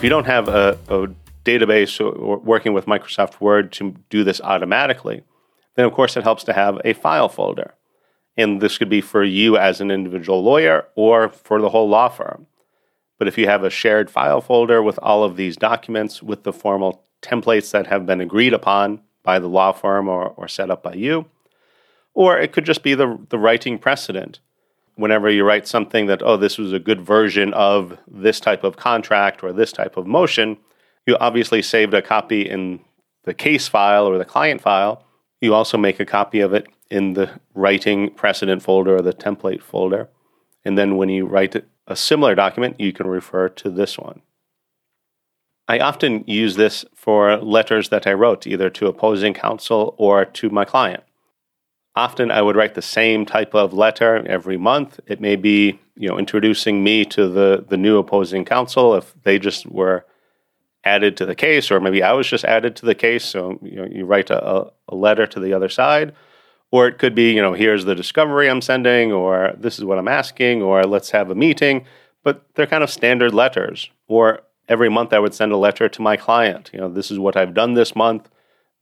If 0.00 0.04
you 0.04 0.08
don't 0.08 0.24
have 0.24 0.48
a, 0.48 0.78
a 0.88 1.08
database 1.44 2.00
or, 2.00 2.08
or 2.08 2.38
working 2.38 2.72
with 2.72 2.86
Microsoft 2.86 3.38
Word 3.38 3.70
to 3.72 3.96
do 4.08 4.24
this 4.24 4.40
automatically, 4.40 5.24
then 5.74 5.84
of 5.84 5.92
course 5.92 6.16
it 6.16 6.22
helps 6.22 6.42
to 6.44 6.54
have 6.54 6.80
a 6.86 6.94
file 6.94 7.28
folder. 7.28 7.74
And 8.34 8.62
this 8.62 8.78
could 8.78 8.88
be 8.88 9.02
for 9.02 9.22
you 9.22 9.58
as 9.58 9.78
an 9.78 9.90
individual 9.90 10.42
lawyer 10.42 10.86
or 10.94 11.28
for 11.28 11.60
the 11.60 11.68
whole 11.68 11.86
law 11.86 12.08
firm. 12.08 12.46
But 13.18 13.28
if 13.28 13.36
you 13.36 13.44
have 13.44 13.62
a 13.62 13.68
shared 13.68 14.10
file 14.10 14.40
folder 14.40 14.82
with 14.82 14.98
all 15.02 15.22
of 15.22 15.36
these 15.36 15.58
documents 15.58 16.22
with 16.22 16.44
the 16.44 16.52
formal 16.54 17.04
templates 17.20 17.70
that 17.72 17.88
have 17.88 18.06
been 18.06 18.22
agreed 18.22 18.54
upon 18.54 19.02
by 19.22 19.38
the 19.38 19.48
law 19.48 19.70
firm 19.70 20.08
or, 20.08 20.28
or 20.28 20.48
set 20.48 20.70
up 20.70 20.82
by 20.82 20.94
you, 20.94 21.26
or 22.14 22.38
it 22.38 22.52
could 22.52 22.64
just 22.64 22.82
be 22.82 22.94
the, 22.94 23.18
the 23.28 23.38
writing 23.38 23.78
precedent 23.78 24.40
whenever 25.00 25.30
you 25.30 25.44
write 25.44 25.66
something 25.66 26.06
that, 26.06 26.22
oh, 26.22 26.36
this 26.36 26.58
was 26.58 26.72
a 26.72 26.78
good 26.78 27.00
version 27.00 27.52
of 27.54 27.98
this 28.06 28.38
type 28.40 28.64
of 28.64 28.76
contract 28.76 29.42
or 29.42 29.52
this 29.52 29.72
type 29.72 29.96
of 29.96 30.06
motion, 30.06 30.58
you 31.06 31.16
obviously 31.16 31.62
saved 31.62 31.94
a 31.94 32.02
copy 32.02 32.42
in 32.42 32.80
the 33.24 33.34
case 33.34 33.68
file 33.68 34.06
or 34.06 34.18
the 34.18 34.24
client 34.24 34.60
file. 34.60 35.04
You 35.40 35.54
also 35.54 35.78
make 35.78 35.98
a 36.00 36.06
copy 36.06 36.40
of 36.40 36.52
it 36.52 36.66
in 36.90 37.14
the 37.14 37.40
writing 37.54 38.10
precedent 38.14 38.62
folder 38.62 38.96
or 38.96 39.02
the 39.02 39.12
template 39.12 39.62
folder. 39.62 40.08
And 40.64 40.76
then 40.76 40.96
when 40.96 41.08
you 41.08 41.26
write 41.26 41.56
a 41.86 41.96
similar 41.96 42.34
document, 42.34 42.78
you 42.78 42.92
can 42.92 43.06
refer 43.06 43.48
to 43.48 43.70
this 43.70 43.98
one. 43.98 44.22
I 45.66 45.78
often 45.78 46.24
use 46.26 46.56
this 46.56 46.84
for 46.94 47.36
letters 47.36 47.88
that 47.90 48.06
I 48.06 48.12
wrote 48.12 48.46
either 48.46 48.70
to 48.70 48.88
opposing 48.88 49.34
counsel 49.34 49.94
or 49.98 50.24
to 50.24 50.50
my 50.50 50.64
client. 50.64 51.04
Often 51.96 52.30
I 52.30 52.40
would 52.40 52.56
write 52.56 52.74
the 52.74 52.82
same 52.82 53.26
type 53.26 53.54
of 53.54 53.72
letter 53.72 54.24
every 54.26 54.56
month. 54.56 55.00
It 55.06 55.20
may 55.20 55.36
be, 55.36 55.80
you 55.96 56.08
know, 56.08 56.18
introducing 56.18 56.84
me 56.84 57.04
to 57.06 57.28
the, 57.28 57.64
the 57.68 57.76
new 57.76 57.98
opposing 57.98 58.44
counsel 58.44 58.94
if 58.94 59.14
they 59.24 59.38
just 59.38 59.66
were 59.66 60.04
added 60.84 61.16
to 61.16 61.26
the 61.26 61.34
case, 61.34 61.70
or 61.70 61.80
maybe 61.80 62.02
I 62.02 62.12
was 62.12 62.28
just 62.28 62.44
added 62.44 62.76
to 62.76 62.86
the 62.86 62.94
case. 62.94 63.24
So 63.24 63.58
you 63.62 63.76
know, 63.76 63.86
you 63.90 64.04
write 64.04 64.30
a, 64.30 64.70
a 64.88 64.94
letter 64.94 65.26
to 65.26 65.40
the 65.40 65.52
other 65.52 65.68
side, 65.68 66.14
or 66.70 66.86
it 66.86 66.98
could 66.98 67.14
be, 67.14 67.32
you 67.32 67.42
know, 67.42 67.52
here's 67.52 67.84
the 67.84 67.94
discovery 67.94 68.48
I'm 68.48 68.62
sending, 68.62 69.12
or 69.12 69.54
this 69.58 69.78
is 69.78 69.84
what 69.84 69.98
I'm 69.98 70.08
asking, 70.08 70.62
or 70.62 70.84
let's 70.84 71.10
have 71.10 71.30
a 71.30 71.34
meeting. 71.34 71.84
But 72.22 72.46
they're 72.54 72.66
kind 72.66 72.84
of 72.84 72.90
standard 72.90 73.34
letters. 73.34 73.90
Or 74.06 74.42
every 74.68 74.88
month 74.88 75.12
I 75.12 75.18
would 75.18 75.34
send 75.34 75.52
a 75.52 75.56
letter 75.56 75.88
to 75.88 76.02
my 76.02 76.16
client. 76.16 76.70
You 76.72 76.80
know, 76.80 76.88
this 76.88 77.10
is 77.10 77.18
what 77.18 77.36
I've 77.36 77.54
done 77.54 77.74
this 77.74 77.96
month. 77.96 78.30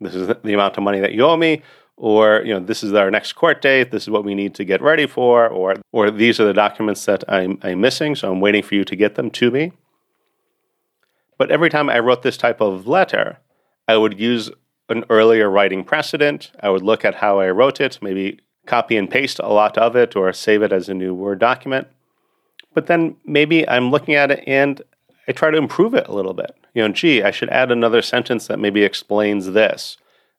This 0.01 0.15
is 0.15 0.29
the 0.29 0.55
amount 0.55 0.77
of 0.77 0.83
money 0.83 1.01
that 1.01 1.13
you 1.13 1.25
owe 1.25 1.37
me. 1.37 1.63
Or, 2.01 2.43
you 2.45 2.55
know, 2.55 2.61
this 2.61 2.85
is 2.85 2.95
our 2.95 3.11
next 3.11 3.33
court 3.33 3.61
date. 3.61 3.91
This 3.91 4.05
is 4.05 4.11
what 4.11 4.25
we 4.25 4.35
need 4.35 4.55
to 4.55 4.65
get 4.65 4.81
ready 4.81 5.07
for. 5.07 5.49
Or, 5.49 5.75
or 5.91 6.11
these 6.13 6.39
are 6.39 6.45
the 6.45 6.55
documents 6.55 7.05
that 7.07 7.25
I'm, 7.29 7.59
I'm 7.63 7.81
missing. 7.81 8.15
So 8.15 8.31
I'm 8.31 8.41
waiting 8.41 8.63
for 8.63 8.77
you 8.77 8.85
to 8.85 8.95
get 8.95 9.17
them 9.17 9.31
to 9.33 9.51
me. 9.51 9.73
But 11.39 11.51
every 11.51 11.71
time 11.71 11.91
I 11.91 11.99
wrote 11.99 12.23
this 12.23 12.37
type 12.37 12.61
of 12.61 12.87
letter, 12.87 13.39
I 13.89 13.97
would 13.97 14.19
use 14.19 14.51
an 14.89 15.05
earlier 15.11 15.51
writing 15.51 15.83
precedent. 15.85 16.53
I 16.61 16.71
would 16.71 16.83
look 16.83 17.05
at 17.05 17.17
how 17.17 17.41
I 17.41 17.51
wrote 17.51 17.81
it, 17.81 17.99
maybe 18.01 18.41
copy 18.67 18.97
and 18.97 19.11
paste 19.11 19.41
a 19.41 19.49
lot 19.49 19.77
of 19.77 19.97
it 19.97 20.15
or 20.15 20.33
save 20.33 20.63
it 20.63 20.73
as 20.73 20.89
a 20.89 20.95
new 20.95 21.15
Word 21.15 21.41
document. 21.41 21.89
But 22.75 22.87
then 22.87 23.17
maybe 23.25 23.69
I'm 23.69 23.91
looking 23.91 24.15
at 24.15 24.31
it 24.31 24.45
and 24.47 24.83
I 25.27 25.33
try 25.33 25.51
to 25.51 25.59
improve 25.59 25.95
it 25.95 26.07
a 26.07 26.15
little 26.15 26.35
bit. 26.35 26.55
You 26.75 26.87
know, 26.87 26.95
gee, 26.95 27.23
I 27.23 27.31
should 27.31 27.49
add 27.51 27.73
another 27.73 28.03
sentence 28.03 28.47
that 28.47 28.61
maybe 28.61 28.85
explains 28.85 29.47
this. 29.53 29.97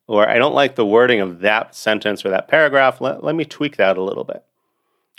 Or 0.10 0.28
I 0.28 0.40
don't 0.40 0.56
like 0.56 0.74
the 0.74 0.88
wording 0.88 1.22
of 1.22 1.42
that 1.42 1.76
sentence 1.76 2.26
or 2.26 2.30
that 2.30 2.48
paragraph. 2.48 3.00
Let, 3.00 3.24
let 3.24 3.36
me 3.36 3.46
tweak 3.46 3.78
that 3.78 3.96
a 3.96 4.02
little 4.02 4.24
bit. 4.24 4.44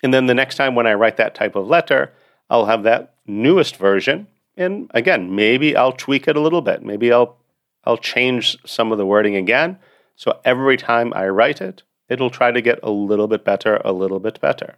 And 0.02 0.12
then 0.12 0.26
the 0.26 0.34
next 0.34 0.56
time 0.56 0.74
when 0.74 0.88
I 0.88 0.94
write 0.94 1.16
that 1.16 1.32
type 1.32 1.54
of 1.54 1.68
letter, 1.68 2.12
I'll 2.50 2.66
have 2.66 2.82
that 2.82 3.14
newest 3.24 3.76
version. 3.76 4.26
And 4.56 4.90
again, 4.92 5.32
maybe 5.32 5.76
I'll 5.76 5.92
tweak 5.92 6.26
it 6.26 6.34
a 6.34 6.40
little 6.40 6.60
bit. 6.60 6.82
Maybe 6.82 7.12
I'll 7.12 7.36
I'll 7.84 7.98
change 7.98 8.58
some 8.66 8.90
of 8.90 8.98
the 8.98 9.06
wording 9.06 9.36
again. 9.36 9.78
So 10.16 10.40
every 10.44 10.76
time 10.76 11.12
I 11.14 11.28
write 11.28 11.60
it, 11.60 11.84
it'll 12.08 12.28
try 12.28 12.50
to 12.50 12.60
get 12.60 12.80
a 12.82 12.90
little 12.90 13.28
bit 13.28 13.44
better, 13.44 13.80
a 13.84 13.92
little 13.92 14.18
bit 14.18 14.40
better. 14.40 14.74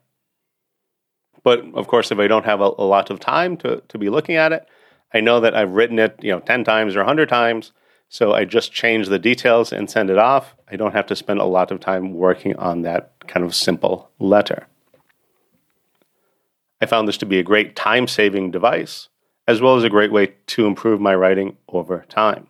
But 1.42 1.64
of 1.72 1.88
course, 1.88 2.12
if 2.12 2.18
I 2.18 2.26
don't 2.26 2.44
have 2.44 2.60
a, 2.60 2.70
a 2.76 2.84
lot 2.84 3.08
of 3.08 3.18
time 3.18 3.56
to, 3.58 3.82
to 3.88 3.96
be 3.96 4.10
looking 4.10 4.36
at 4.36 4.52
it, 4.52 4.68
I 5.14 5.20
know 5.20 5.40
that 5.40 5.54
I've 5.56 5.72
written 5.72 5.98
it, 5.98 6.18
you 6.22 6.32
know, 6.32 6.40
10 6.40 6.64
times 6.64 6.94
or 6.94 7.00
100 7.00 7.30
times. 7.30 7.72
So 8.12 8.34
I 8.34 8.44
just 8.44 8.74
change 8.74 9.08
the 9.08 9.18
details 9.18 9.72
and 9.72 9.88
send 9.88 10.10
it 10.10 10.18
off. 10.18 10.54
I 10.70 10.76
don't 10.76 10.92
have 10.92 11.06
to 11.06 11.16
spend 11.16 11.40
a 11.40 11.46
lot 11.46 11.70
of 11.70 11.80
time 11.80 12.12
working 12.12 12.54
on 12.56 12.82
that 12.82 13.14
kind 13.26 13.42
of 13.42 13.54
simple 13.54 14.10
letter. 14.18 14.66
I 16.82 16.84
found 16.84 17.08
this 17.08 17.16
to 17.16 17.26
be 17.26 17.38
a 17.38 17.42
great 17.42 17.74
time 17.74 18.06
saving 18.06 18.50
device, 18.50 19.08
as 19.48 19.62
well 19.62 19.76
as 19.76 19.82
a 19.82 19.88
great 19.88 20.12
way 20.12 20.34
to 20.48 20.66
improve 20.66 21.00
my 21.00 21.14
writing 21.14 21.56
over 21.70 22.04
time. 22.10 22.48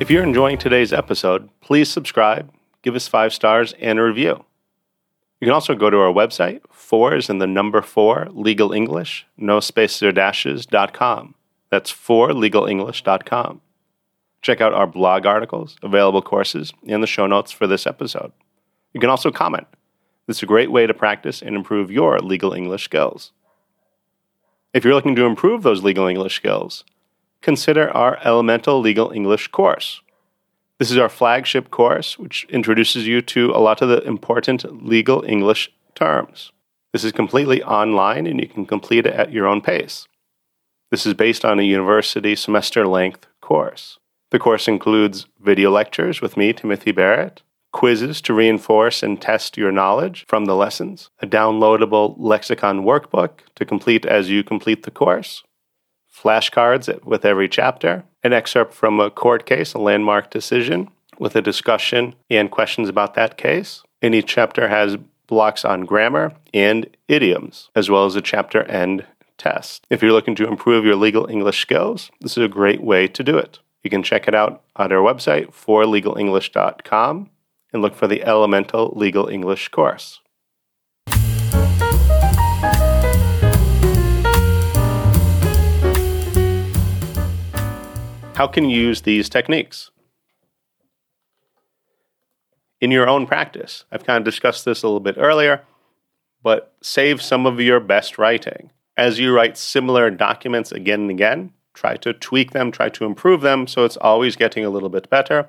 If 0.00 0.10
you're 0.10 0.24
enjoying 0.24 0.58
today's 0.58 0.92
episode, 0.92 1.48
please 1.60 1.88
subscribe, 1.88 2.52
give 2.82 2.96
us 2.96 3.06
five 3.06 3.32
stars, 3.32 3.72
and 3.78 4.00
a 4.00 4.02
review. 4.02 4.44
You 5.40 5.48
can 5.48 5.54
also 5.54 5.74
go 5.74 5.90
to 5.90 5.98
our 5.98 6.12
website, 6.12 6.62
four 6.84 7.16
is 7.16 7.30
in 7.30 7.38
the 7.38 7.46
number 7.46 7.80
four, 7.80 8.28
legal 8.30 8.72
English, 8.72 9.26
no 9.38 9.58
spaces 9.58 10.02
or 10.02 10.12
dashes, 10.12 10.66
dot 10.66 10.92
com. 10.92 11.34
That's 11.70 11.90
four 11.90 12.28
legalenglish.com. 12.28 13.62
Check 14.42 14.60
out 14.60 14.74
our 14.74 14.86
blog 14.86 15.24
articles, 15.24 15.76
available 15.82 16.20
courses, 16.20 16.72
and 16.86 17.02
the 17.02 17.06
show 17.06 17.26
notes 17.26 17.50
for 17.50 17.66
this 17.66 17.86
episode. 17.86 18.32
You 18.92 19.00
can 19.00 19.08
also 19.08 19.30
comment. 19.30 19.66
This 20.26 20.36
is 20.36 20.42
a 20.42 20.46
great 20.46 20.70
way 20.70 20.86
to 20.86 20.92
practice 20.94 21.40
and 21.40 21.56
improve 21.56 21.90
your 21.90 22.18
legal 22.18 22.52
English 22.52 22.84
skills. 22.84 23.32
If 24.74 24.84
you're 24.84 24.94
looking 24.94 25.16
to 25.16 25.24
improve 25.24 25.62
those 25.62 25.82
legal 25.82 26.06
English 26.06 26.36
skills, 26.36 26.84
consider 27.40 27.90
our 27.90 28.18
Elemental 28.22 28.80
Legal 28.80 29.10
English 29.10 29.48
course. 29.48 30.02
This 30.78 30.90
is 30.90 30.98
our 30.98 31.08
flagship 31.08 31.70
course, 31.70 32.18
which 32.18 32.44
introduces 32.50 33.06
you 33.06 33.22
to 33.22 33.52
a 33.52 33.58
lot 33.58 33.80
of 33.80 33.88
the 33.88 34.02
important 34.02 34.84
legal 34.84 35.24
English 35.26 35.72
terms. 35.94 36.52
This 36.94 37.02
is 37.02 37.10
completely 37.10 37.60
online 37.64 38.24
and 38.24 38.40
you 38.40 38.46
can 38.46 38.66
complete 38.66 39.04
it 39.04 39.14
at 39.14 39.32
your 39.32 39.48
own 39.48 39.60
pace. 39.60 40.06
This 40.92 41.04
is 41.04 41.12
based 41.12 41.44
on 41.44 41.58
a 41.58 41.64
university 41.64 42.36
semester 42.36 42.86
length 42.86 43.26
course. 43.40 43.98
The 44.30 44.38
course 44.38 44.68
includes 44.68 45.26
video 45.40 45.72
lectures 45.72 46.20
with 46.20 46.36
me, 46.36 46.52
Timothy 46.52 46.92
Barrett, 46.92 47.42
quizzes 47.72 48.20
to 48.20 48.32
reinforce 48.32 49.02
and 49.02 49.20
test 49.20 49.56
your 49.56 49.72
knowledge 49.72 50.24
from 50.28 50.44
the 50.44 50.54
lessons, 50.54 51.10
a 51.18 51.26
downloadable 51.26 52.14
lexicon 52.16 52.84
workbook 52.84 53.40
to 53.56 53.64
complete 53.64 54.06
as 54.06 54.30
you 54.30 54.44
complete 54.44 54.84
the 54.84 54.92
course, 54.92 55.42
flashcards 56.16 57.04
with 57.04 57.24
every 57.24 57.48
chapter, 57.48 58.04
an 58.22 58.32
excerpt 58.32 58.72
from 58.72 59.00
a 59.00 59.10
court 59.10 59.46
case, 59.46 59.74
a 59.74 59.80
landmark 59.80 60.30
decision, 60.30 60.88
with 61.18 61.34
a 61.34 61.42
discussion 61.42 62.14
and 62.30 62.52
questions 62.52 62.88
about 62.88 63.14
that 63.14 63.36
case. 63.36 63.82
And 64.00 64.14
each 64.14 64.26
chapter 64.28 64.68
has 64.68 64.96
blocks 65.26 65.64
on 65.64 65.84
grammar 65.84 66.32
and 66.52 66.88
idioms, 67.08 67.70
as 67.74 67.90
well 67.90 68.06
as 68.06 68.16
a 68.16 68.22
chapter 68.22 68.62
end 68.64 69.06
test. 69.38 69.86
If 69.90 70.02
you're 70.02 70.12
looking 70.12 70.34
to 70.36 70.48
improve 70.48 70.84
your 70.84 70.96
legal 70.96 71.26
English 71.28 71.60
skills, 71.60 72.10
this 72.20 72.36
is 72.36 72.44
a 72.44 72.48
great 72.48 72.82
way 72.82 73.08
to 73.08 73.22
do 73.22 73.36
it. 73.36 73.58
You 73.82 73.90
can 73.90 74.02
check 74.02 74.26
it 74.28 74.34
out 74.34 74.62
on 74.76 74.92
our 74.92 75.02
website, 75.02 75.52
forlegalenglish.com, 75.52 77.30
and 77.72 77.82
look 77.82 77.94
for 77.94 78.06
the 78.06 78.22
Elemental 78.22 78.92
Legal 78.96 79.28
English 79.28 79.68
course. 79.68 80.20
How 88.34 88.48
can 88.48 88.68
you 88.68 88.80
use 88.80 89.02
these 89.02 89.28
techniques? 89.28 89.90
In 92.84 92.90
your 92.90 93.08
own 93.08 93.26
practice, 93.26 93.86
I've 93.90 94.04
kind 94.04 94.18
of 94.18 94.24
discussed 94.24 94.66
this 94.66 94.82
a 94.82 94.86
little 94.86 95.00
bit 95.00 95.16
earlier, 95.16 95.62
but 96.42 96.74
save 96.82 97.22
some 97.22 97.46
of 97.46 97.58
your 97.58 97.80
best 97.80 98.18
writing. 98.18 98.72
As 98.94 99.18
you 99.18 99.34
write 99.34 99.56
similar 99.56 100.10
documents 100.10 100.70
again 100.70 101.00
and 101.00 101.10
again, 101.10 101.54
try 101.72 101.96
to 101.96 102.12
tweak 102.12 102.50
them, 102.50 102.70
try 102.70 102.90
to 102.90 103.06
improve 103.06 103.40
them 103.40 103.66
so 103.66 103.86
it's 103.86 103.96
always 103.96 104.36
getting 104.36 104.66
a 104.66 104.68
little 104.68 104.90
bit 104.90 105.08
better. 105.08 105.48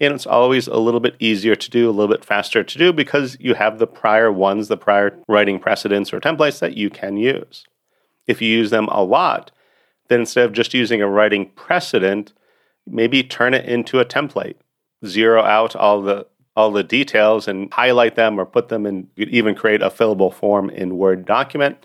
And 0.00 0.12
it's 0.12 0.26
always 0.26 0.66
a 0.66 0.76
little 0.76 1.00
bit 1.00 1.16
easier 1.18 1.54
to 1.56 1.70
do, 1.70 1.88
a 1.88 1.96
little 1.96 2.14
bit 2.14 2.26
faster 2.26 2.62
to 2.62 2.78
do 2.78 2.92
because 2.92 3.38
you 3.40 3.54
have 3.54 3.78
the 3.78 3.86
prior 3.86 4.30
ones, 4.30 4.68
the 4.68 4.76
prior 4.76 5.18
writing 5.28 5.58
precedents 5.58 6.12
or 6.12 6.20
templates 6.20 6.58
that 6.58 6.76
you 6.76 6.90
can 6.90 7.16
use. 7.16 7.64
If 8.26 8.42
you 8.42 8.50
use 8.50 8.68
them 8.68 8.88
a 8.88 9.02
lot, 9.02 9.50
then 10.08 10.20
instead 10.20 10.44
of 10.44 10.52
just 10.52 10.74
using 10.74 11.00
a 11.00 11.08
writing 11.08 11.52
precedent, 11.54 12.34
maybe 12.86 13.22
turn 13.22 13.54
it 13.54 13.64
into 13.64 13.98
a 13.98 14.04
template. 14.04 14.56
Zero 15.06 15.42
out 15.42 15.74
all 15.74 16.02
the 16.02 16.26
all 16.56 16.70
the 16.70 16.82
details 16.82 17.46
and 17.46 17.72
highlight 17.72 18.16
them 18.16 18.40
or 18.40 18.46
put 18.46 18.68
them 18.68 18.86
in 18.86 19.08
even 19.16 19.54
create 19.54 19.82
a 19.82 19.90
fillable 19.90 20.32
form 20.32 20.70
in 20.70 20.96
Word 20.96 21.26
document 21.26 21.76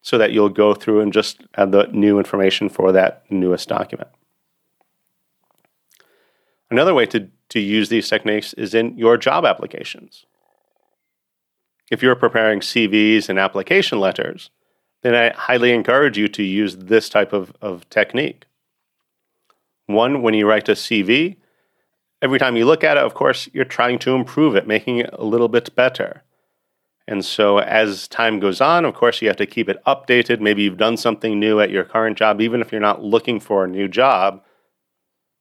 so 0.00 0.16
that 0.18 0.32
you'll 0.32 0.48
go 0.48 0.74
through 0.74 1.00
and 1.00 1.12
just 1.12 1.42
add 1.56 1.72
the 1.72 1.88
new 1.92 2.18
information 2.18 2.68
for 2.68 2.92
that 2.92 3.24
newest 3.30 3.68
document. 3.68 4.08
Another 6.70 6.94
way 6.94 7.06
to, 7.06 7.28
to 7.50 7.60
use 7.60 7.88
these 7.88 8.08
techniques 8.08 8.54
is 8.54 8.74
in 8.74 8.96
your 8.96 9.16
job 9.16 9.44
applications. 9.44 10.24
If 11.90 12.02
you're 12.02 12.16
preparing 12.16 12.60
CVs 12.60 13.28
and 13.28 13.38
application 13.38 14.00
letters, 14.00 14.50
then 15.02 15.14
I 15.14 15.30
highly 15.36 15.72
encourage 15.72 16.16
you 16.16 16.28
to 16.28 16.42
use 16.42 16.76
this 16.76 17.08
type 17.08 17.32
of, 17.32 17.52
of 17.60 17.88
technique. 17.90 18.46
One, 19.86 20.22
when 20.22 20.32
you 20.32 20.48
write 20.48 20.68
a 20.68 20.72
CV, 20.72 21.36
every 22.22 22.38
time 22.38 22.56
you 22.56 22.64
look 22.64 22.84
at 22.84 22.96
it, 22.96 23.02
of 23.02 23.14
course, 23.14 23.48
you're 23.52 23.64
trying 23.64 23.98
to 23.98 24.14
improve 24.14 24.54
it, 24.56 24.66
making 24.66 24.98
it 24.98 25.10
a 25.12 25.24
little 25.24 25.48
bit 25.48 25.74
better. 25.74 26.22
And 27.08 27.24
so 27.24 27.58
as 27.58 28.06
time 28.06 28.38
goes 28.38 28.60
on, 28.60 28.84
of 28.84 28.94
course, 28.94 29.20
you 29.20 29.28
have 29.28 29.36
to 29.38 29.46
keep 29.46 29.68
it 29.68 29.82
updated. 29.86 30.40
Maybe 30.40 30.62
you've 30.62 30.76
done 30.76 30.96
something 30.96 31.38
new 31.38 31.60
at 31.60 31.70
your 31.70 31.84
current 31.84 32.16
job, 32.16 32.40
even 32.40 32.60
if 32.60 32.70
you're 32.70 32.80
not 32.80 33.02
looking 33.02 33.40
for 33.40 33.64
a 33.64 33.68
new 33.68 33.88
job. 33.88 34.42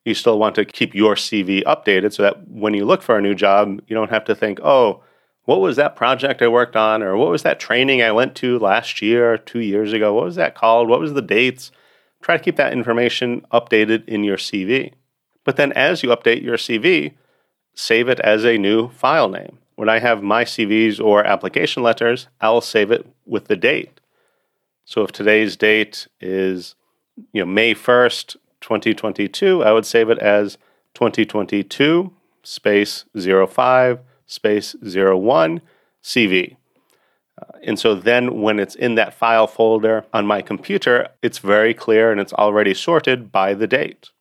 you 0.04 0.16
still 0.16 0.40
want 0.40 0.56
to 0.56 0.66
keep 0.66 0.96
your 0.96 1.14
CV 1.14 1.64
updated 1.66 2.12
so 2.12 2.24
that 2.24 2.48
when 2.48 2.74
you 2.74 2.84
look 2.86 3.04
for 3.04 3.18
a 3.18 3.22
new 3.22 3.36
job, 3.36 3.80
you 3.86 3.94
don't 3.94 4.10
have 4.10 4.26
to 4.26 4.34
think, 4.34 4.60
oh, 4.64 5.04
what 5.44 5.62
was 5.62 5.76
that 5.76 5.96
project 5.96 6.42
I 6.42 6.48
worked 6.48 6.76
on? 6.76 7.04
Or 7.04 7.16
what 7.18 7.30
was 7.30 7.44
that 7.44 7.60
training 7.60 8.02
I 8.02 8.12
went 8.12 8.36
to 8.38 8.58
last 8.58 9.04
year, 9.04 9.38
two 9.38 9.60
years 9.60 9.94
ago? 9.94 10.14
What 10.14 10.26
was 10.26 10.36
that 10.38 10.56
called? 10.56 10.90
What 10.90 11.00
was 11.00 11.14
the 11.14 11.22
dates? 11.22 11.72
Try 12.24 12.38
to 12.38 12.44
keep 12.44 12.56
that 12.56 12.74
information 12.74 13.46
updated 13.52 14.08
in 14.08 14.24
your 14.24 14.38
CV. 14.38 14.94
But 15.44 15.58
then 15.58 15.72
as 15.74 16.04
you 16.04 16.10
update 16.10 16.44
your 16.44 16.58
CV, 16.58 17.14
save 17.74 18.10
it 18.10 18.20
as 18.20 18.46
a 18.46 18.58
new 18.58 18.90
file 18.90 19.30
name. 19.30 19.58
When 19.76 19.90
I 19.90 20.00
have 20.00 20.22
my 20.22 20.44
CVs 20.44 21.04
or 21.04 21.24
application 21.24 21.82
letters, 21.82 22.28
I'll 22.40 22.62
save 22.62 22.92
it 22.92 23.08
with 23.26 23.46
the 23.48 23.56
date. 23.56 24.00
So 24.86 25.04
if 25.04 25.12
today's 25.12 25.56
date 25.56 26.08
is 26.20 26.76
you 27.34 27.42
know 27.42 27.46
May 27.46 27.74
1st, 27.74 28.36
2022, 28.62 29.64
I 29.64 29.72
would 29.72 29.86
save 29.86 30.10
it 30.10 30.20
as 30.20 30.58
2022 30.94 32.14
space 32.44 33.06
05 33.16 34.00
space 34.26 34.76
01 34.82 35.62
CV. 36.04 36.56
Uh, 37.42 37.58
and 37.64 37.80
so 37.80 37.96
then 37.96 38.42
when 38.42 38.60
it's 38.60 38.76
in 38.76 38.96
that 38.96 39.14
file 39.14 39.48
folder 39.48 40.06
on 40.14 40.26
my 40.26 40.42
computer, 40.42 41.08
it's 41.22 41.40
very 41.40 41.74
clear 41.74 42.12
and 42.12 42.20
it's 42.20 42.34
already 42.34 42.74
sorted 42.74 43.32
by 43.32 43.54
the 43.54 43.68
date. 43.68 44.12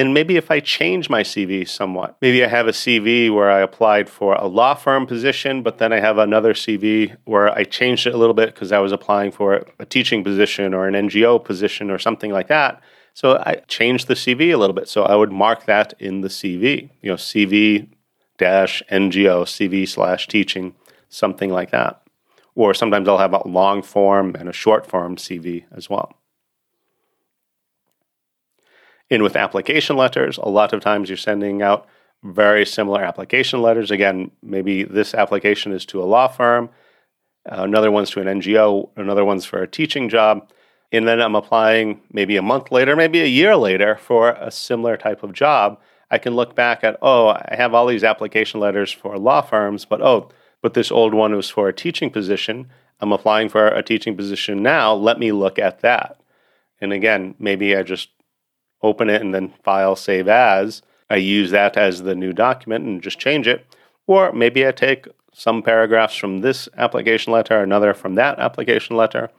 And 0.00 0.14
maybe 0.14 0.38
if 0.38 0.50
I 0.50 0.60
change 0.60 1.10
my 1.10 1.22
CV 1.22 1.68
somewhat, 1.68 2.16
maybe 2.22 2.42
I 2.42 2.48
have 2.48 2.66
a 2.66 2.72
CV 2.72 3.30
where 3.30 3.50
I 3.50 3.60
applied 3.60 4.08
for 4.08 4.34
a 4.34 4.46
law 4.46 4.72
firm 4.72 5.06
position, 5.06 5.62
but 5.62 5.76
then 5.76 5.92
I 5.92 6.00
have 6.00 6.16
another 6.16 6.54
CV 6.54 7.18
where 7.26 7.50
I 7.50 7.64
changed 7.64 8.06
it 8.06 8.14
a 8.14 8.16
little 8.16 8.32
bit 8.32 8.54
because 8.54 8.72
I 8.72 8.78
was 8.78 8.92
applying 8.92 9.30
for 9.30 9.66
a 9.78 9.84
teaching 9.84 10.24
position 10.24 10.72
or 10.72 10.88
an 10.88 10.94
NGO 10.94 11.44
position 11.44 11.90
or 11.90 11.98
something 11.98 12.32
like 12.32 12.48
that. 12.48 12.80
So 13.12 13.36
I 13.44 13.56
changed 13.68 14.08
the 14.08 14.14
CV 14.14 14.54
a 14.54 14.56
little 14.56 14.72
bit. 14.72 14.88
So 14.88 15.02
I 15.02 15.16
would 15.16 15.32
mark 15.32 15.66
that 15.66 15.92
in 15.98 16.22
the 16.22 16.28
CV, 16.28 16.88
you 17.02 17.10
know, 17.10 17.16
CV 17.16 17.90
dash 18.38 18.82
NGO, 18.90 19.42
CV 19.42 19.86
slash 19.86 20.28
teaching, 20.28 20.74
something 21.10 21.50
like 21.50 21.72
that. 21.72 22.00
Or 22.54 22.72
sometimes 22.72 23.06
I'll 23.06 23.18
have 23.18 23.34
a 23.34 23.46
long 23.46 23.82
form 23.82 24.34
and 24.34 24.48
a 24.48 24.54
short 24.54 24.86
form 24.86 25.16
CV 25.16 25.64
as 25.70 25.90
well. 25.90 26.19
And 29.10 29.22
with 29.22 29.36
application 29.36 29.96
letters, 29.96 30.38
a 30.38 30.48
lot 30.48 30.72
of 30.72 30.80
times 30.80 31.08
you're 31.08 31.16
sending 31.16 31.62
out 31.62 31.86
very 32.22 32.64
similar 32.64 33.02
application 33.02 33.62
letters. 33.62 33.90
Again, 33.90 34.30
maybe 34.42 34.84
this 34.84 35.14
application 35.14 35.72
is 35.72 35.84
to 35.86 36.02
a 36.02 36.04
law 36.04 36.28
firm, 36.28 36.70
another 37.46 37.90
one's 37.90 38.10
to 38.10 38.20
an 38.20 38.40
NGO, 38.40 38.90
another 38.96 39.24
one's 39.24 39.44
for 39.44 39.62
a 39.62 39.68
teaching 39.68 40.08
job. 40.08 40.50
And 40.92 41.06
then 41.06 41.20
I'm 41.20 41.36
applying 41.36 42.00
maybe 42.12 42.36
a 42.36 42.42
month 42.42 42.72
later, 42.72 42.96
maybe 42.96 43.20
a 43.20 43.26
year 43.26 43.56
later 43.56 43.96
for 43.96 44.30
a 44.30 44.50
similar 44.50 44.96
type 44.96 45.22
of 45.22 45.32
job. 45.32 45.78
I 46.10 46.18
can 46.18 46.34
look 46.34 46.56
back 46.56 46.82
at, 46.82 46.98
oh, 47.00 47.28
I 47.28 47.54
have 47.56 47.74
all 47.74 47.86
these 47.86 48.02
application 48.02 48.58
letters 48.58 48.90
for 48.90 49.16
law 49.16 49.40
firms, 49.40 49.84
but 49.84 50.02
oh, 50.02 50.30
but 50.60 50.74
this 50.74 50.90
old 50.90 51.14
one 51.14 51.34
was 51.34 51.48
for 51.48 51.68
a 51.68 51.72
teaching 51.72 52.10
position. 52.10 52.68
I'm 53.00 53.12
applying 53.12 53.48
for 53.48 53.68
a 53.68 53.82
teaching 53.82 54.16
position 54.16 54.62
now. 54.62 54.92
Let 54.92 55.18
me 55.18 55.32
look 55.32 55.58
at 55.58 55.80
that. 55.80 56.20
And 56.80 56.92
again, 56.92 57.34
maybe 57.38 57.76
I 57.76 57.82
just 57.82 58.10
open 58.82 59.10
it 59.10 59.22
and 59.22 59.34
then 59.34 59.52
file 59.62 59.96
save 59.96 60.28
as. 60.28 60.82
I 61.08 61.16
use 61.16 61.50
that 61.50 61.76
as 61.76 62.02
the 62.02 62.14
new 62.14 62.32
document 62.32 62.84
and 62.84 63.02
just 63.02 63.18
change 63.18 63.46
it. 63.46 63.66
Or 64.06 64.32
maybe 64.32 64.66
I 64.66 64.72
take 64.72 65.06
some 65.32 65.62
paragraphs 65.62 66.16
from 66.16 66.40
this 66.40 66.68
application 66.76 67.32
letter, 67.32 67.62
another 67.62 67.94
from 67.94 68.14
that 68.14 68.38
application 68.38 68.96
letter, 68.96 69.30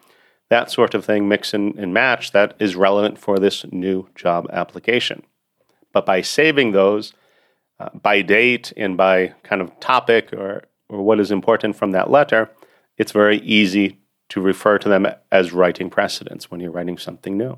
that 0.49 0.71
sort 0.71 0.93
of 0.93 1.05
thing, 1.05 1.27
mix 1.27 1.53
and, 1.53 1.75
and 1.75 1.93
match 1.93 2.31
that 2.31 2.55
is 2.59 2.75
relevant 2.75 3.17
for 3.17 3.39
this 3.39 3.65
new 3.71 4.07
job 4.15 4.47
application. 4.51 5.23
But 5.93 6.05
by 6.05 6.21
saving 6.21 6.71
those 6.71 7.13
uh, 7.79 7.89
by 7.93 8.21
date 8.21 8.71
and 8.77 8.95
by 8.95 9.33
kind 9.43 9.61
of 9.61 9.79
topic 9.79 10.31
or, 10.33 10.63
or 10.87 11.01
what 11.01 11.19
is 11.19 11.31
important 11.31 11.75
from 11.75 11.91
that 11.91 12.11
letter, 12.11 12.51
it's 12.97 13.11
very 13.11 13.39
easy 13.39 13.97
to 14.29 14.39
refer 14.39 14.77
to 14.77 14.87
them 14.87 15.07
as 15.31 15.51
writing 15.51 15.89
precedents 15.89 16.51
when 16.51 16.61
you're 16.61 16.71
writing 16.71 16.97
something 16.97 17.37
new. 17.37 17.57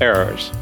Errors. 0.00 0.52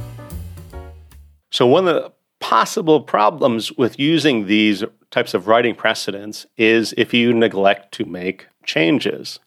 So, 1.50 1.66
one 1.66 1.88
of 1.88 1.94
the 1.94 2.12
possible 2.38 3.00
problems 3.00 3.72
with 3.72 3.98
using 3.98 4.46
these 4.46 4.84
types 5.10 5.34
of 5.34 5.48
writing 5.48 5.74
precedents 5.74 6.46
is 6.56 6.94
if 6.96 7.12
you 7.12 7.32
neglect 7.32 7.92
to 7.94 8.04
make 8.04 8.46
changes. 8.64 9.40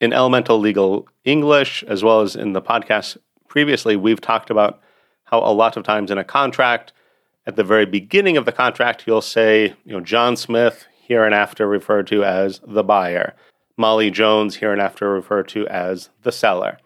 In 0.00 0.12
Elemental 0.12 0.58
Legal 0.58 1.08
English, 1.24 1.82
as 1.84 2.04
well 2.04 2.20
as 2.20 2.36
in 2.36 2.52
the 2.52 2.62
podcast 2.62 3.16
previously, 3.48 3.96
we've 3.96 4.20
talked 4.20 4.50
about 4.50 4.80
how 5.24 5.38
a 5.38 5.52
lot 5.52 5.76
of 5.76 5.84
times 5.84 6.10
in 6.10 6.18
a 6.18 6.24
contract, 6.24 6.92
at 7.46 7.56
the 7.56 7.64
very 7.64 7.86
beginning 7.86 8.36
of 8.36 8.44
the 8.44 8.52
contract, 8.52 9.04
you'll 9.06 9.20
say, 9.20 9.74
you 9.84 9.92
know, 9.92 10.00
John 10.00 10.36
Smith, 10.36 10.86
hereinafter 11.06 11.66
referred 11.66 12.06
to 12.08 12.24
as 12.24 12.60
the 12.66 12.84
buyer, 12.84 13.34
Molly 13.76 14.10
Jones, 14.10 14.56
hereinafter 14.56 15.10
referred 15.10 15.48
to 15.48 15.66
as 15.68 16.10
the 16.22 16.30
seller. 16.30 16.78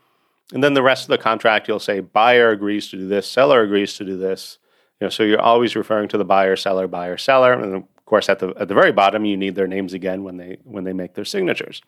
And 0.52 0.62
then 0.62 0.74
the 0.74 0.82
rest 0.82 1.04
of 1.04 1.08
the 1.08 1.18
contract, 1.18 1.66
you'll 1.66 1.78
say 1.78 2.00
buyer 2.00 2.50
agrees 2.50 2.88
to 2.90 2.96
do 2.96 3.08
this, 3.08 3.28
seller 3.28 3.62
agrees 3.62 3.94
to 3.94 4.04
do 4.04 4.16
this. 4.16 4.58
You 5.00 5.06
know, 5.06 5.10
so 5.10 5.24
you're 5.24 5.40
always 5.40 5.76
referring 5.76 6.08
to 6.08 6.18
the 6.18 6.24
buyer, 6.24 6.56
seller, 6.56 6.86
buyer, 6.86 7.16
seller, 7.16 7.52
and 7.52 7.74
of 7.74 7.84
course 8.06 8.28
at 8.28 8.38
the 8.38 8.54
at 8.56 8.68
the 8.68 8.74
very 8.74 8.92
bottom 8.92 9.24
you 9.24 9.36
need 9.36 9.56
their 9.56 9.66
names 9.66 9.92
again 9.92 10.22
when 10.22 10.36
they 10.36 10.58
when 10.62 10.84
they 10.84 10.92
make 10.92 11.14
their 11.14 11.24
signatures. 11.24 11.82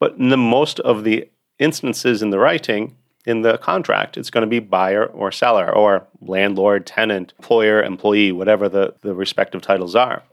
But 0.00 0.16
in 0.16 0.30
the 0.30 0.36
most 0.36 0.80
of 0.80 1.04
the 1.04 1.30
instances 1.58 2.22
in 2.22 2.30
the 2.30 2.38
writing 2.38 2.96
in 3.24 3.42
the 3.42 3.58
contract, 3.58 4.16
it's 4.16 4.30
going 4.30 4.42
to 4.42 4.48
be 4.48 4.58
buyer 4.58 5.04
or 5.04 5.30
seller 5.30 5.72
or 5.72 6.08
landlord, 6.20 6.86
tenant, 6.86 7.34
employer, 7.38 7.82
employee, 7.82 8.32
whatever 8.32 8.68
the, 8.68 8.94
the 9.02 9.14
respective 9.14 9.62
titles 9.62 9.94
are. 9.94 10.24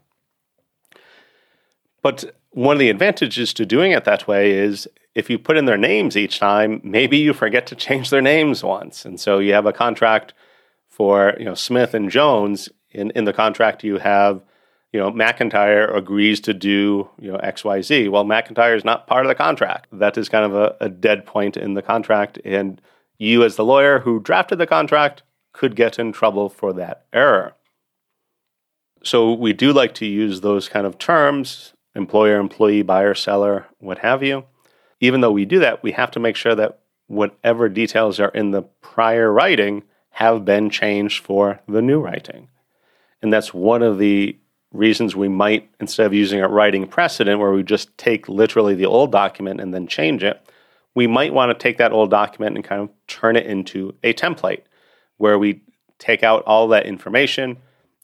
But 2.02 2.36
one 2.52 2.76
of 2.76 2.80
the 2.80 2.89
advantages 2.89 3.54
to 3.54 3.65
doing 3.65 3.91
it 3.91 4.06
that 4.06 4.28
way 4.28 4.52
is 4.52 4.88
if 5.15 5.30
you 5.30 5.39
put 5.39 5.58
in 5.58 5.65
their 5.65 5.78
names 5.78 6.15
each 6.15 6.39
time, 6.39 6.82
maybe 6.84 7.17
you 7.17 7.34
forget 7.34 7.67
to 7.67 7.76
change 7.76 8.10
their 8.10 8.22
names 8.22 8.63
once. 8.63 9.06
And 9.06 9.19
so 9.19 9.39
you 9.39 9.54
have 9.54 9.65
a 9.65 9.74
contract 9.74 10.34
for, 10.88 11.36
you 11.38 11.45
know, 11.45 11.56
Smith 11.56 11.93
and 11.93 12.10
Jones. 12.10 12.69
In, 12.91 13.12
in 13.12 13.26
the 13.26 13.34
contract, 13.34 13.84
you 13.84 13.98
have, 13.98 14.41
you 14.91 15.00
know, 15.00 15.12
McIntyre 15.12 15.95
agrees 15.95 16.39
to 16.41 16.54
do, 16.54 17.10
you 17.19 17.32
know, 17.32 17.38
XYZ. 17.39 18.10
Well, 18.10 18.26
McIntyre 18.26 18.76
is 18.76 18.84
not 18.84 19.08
part 19.08 19.26
of 19.26 19.30
the 19.30 19.36
contract. 19.36 19.88
That 19.91 20.17
is 20.17 20.30
kind 20.30 20.45
of 20.45 20.56
a, 20.56 20.76
a 20.80 20.89
dead 20.89 21.26
point 21.26 21.58
in 21.58 21.76
the 21.76 21.82
contract. 21.82 22.39
And 22.43 22.82
you, 23.17 23.43
as 23.43 23.56
the 23.56 23.65
lawyer 23.65 24.00
who 24.00 24.19
drafted 24.19 24.58
the 24.58 24.67
contract, 24.67 25.24
could 25.54 25.76
get 25.76 26.00
in 26.00 26.12
trouble 26.12 26.50
for 26.50 26.74
that 26.74 27.06
error. 27.13 27.54
So 29.04 29.34
we 29.34 29.54
do 29.54 29.72
like 29.72 29.93
to 29.95 30.06
use 30.06 30.41
those 30.41 30.67
kind 30.67 30.86
of 30.86 30.98
terms 30.98 31.74
employer, 31.95 32.39
employee, 32.39 32.82
buyer, 32.82 33.13
seller, 33.13 33.65
what 33.80 34.00
have 34.00 34.24
you. 34.24 34.45
Even 35.00 35.22
though 35.22 35.32
we 35.32 35.46
do 35.46 35.60
that, 35.60 35.82
we 35.84 35.92
have 35.94 36.12
to 36.12 36.20
make 36.20 36.36
sure 36.36 36.56
that 36.56 36.80
whatever 37.08 37.70
details 37.70 38.20
are 38.20 38.30
in 38.30 38.52
the 38.52 38.62
prior 38.82 39.32
writing 39.32 39.84
have 40.12 40.46
been 40.46 40.70
changed 40.70 41.24
for 41.24 41.60
the 41.68 41.82
new 41.82 42.00
writing. 42.00 42.50
And 43.22 43.32
that's 43.32 43.54
one 43.54 43.82
of 43.82 43.98
the 43.98 44.38
reasons 44.72 45.16
we 45.16 45.28
might, 45.28 45.70
instead 45.80 46.06
of 46.06 46.14
using 46.14 46.42
a 46.42 46.48
writing 46.48 46.88
precedent 46.88 47.40
where 47.40 47.52
we 47.52 47.64
just 47.64 47.98
take 47.98 48.30
literally 48.30 48.76
the 48.76 48.86
old 48.86 49.12
document 49.12 49.60
and 49.60 49.74
then 49.74 49.88
change 49.88 50.24
it, 50.24 50.46
we 50.96 51.08
might 51.08 51.34
want 51.34 51.50
to 51.50 51.62
take 51.62 51.78
that 51.78 51.92
old 51.92 52.10
document 52.10 52.56
and 52.56 52.66
kind 52.66 52.82
of 52.82 52.90
turn 53.08 53.36
it 53.36 53.46
into 53.46 53.96
a 54.04 54.14
template 54.14 54.62
where 55.18 55.40
we 55.40 55.62
take 55.98 56.24
out 56.24 56.44
all 56.44 56.68
that 56.70 56.86
information 56.86 57.58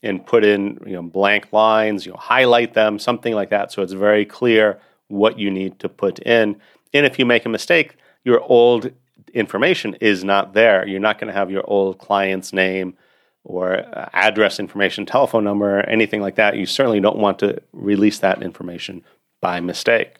and 0.04 0.26
put 0.26 0.44
in 0.44 0.80
you 0.86 0.94
know 0.94 1.02
blank 1.02 1.52
lines, 1.52 2.06
you 2.06 2.12
know, 2.12 2.18
highlight 2.18 2.74
them, 2.74 3.00
something 3.00 3.34
like 3.34 3.50
that, 3.50 3.72
so 3.72 3.82
it's 3.82 3.94
very 3.94 4.26
clear 4.26 4.80
what 5.08 5.40
you 5.40 5.50
need 5.52 5.80
to 5.80 5.90
put 5.90 6.20
in. 6.20 6.60
And 6.96 7.06
if 7.06 7.20
you 7.20 7.26
make 7.26 7.46
a 7.46 7.50
mistake, 7.50 7.98
your 8.24 8.42
old 8.42 8.90
information 9.34 9.96
is 9.96 10.24
not 10.24 10.54
there. 10.54 10.88
You're 10.88 11.02
not 11.02 11.20
going 11.20 11.28
to 11.28 11.38
have 11.38 11.52
your 11.52 11.70
old 11.70 11.98
client's 11.98 12.54
name 12.54 12.96
or 13.44 13.80
uh, 13.80 14.10
address 14.14 14.62
information, 14.62 15.06
telephone 15.06 15.44
number, 15.44 15.82
anything 15.82 16.22
like 16.22 16.36
that. 16.36 16.56
You 16.56 16.66
certainly 16.66 17.02
don't 17.02 17.18
want 17.18 17.40
to 17.40 17.62
release 17.74 18.20
that 18.20 18.42
information 18.42 19.04
by 19.42 19.60
mistake. 19.60 20.16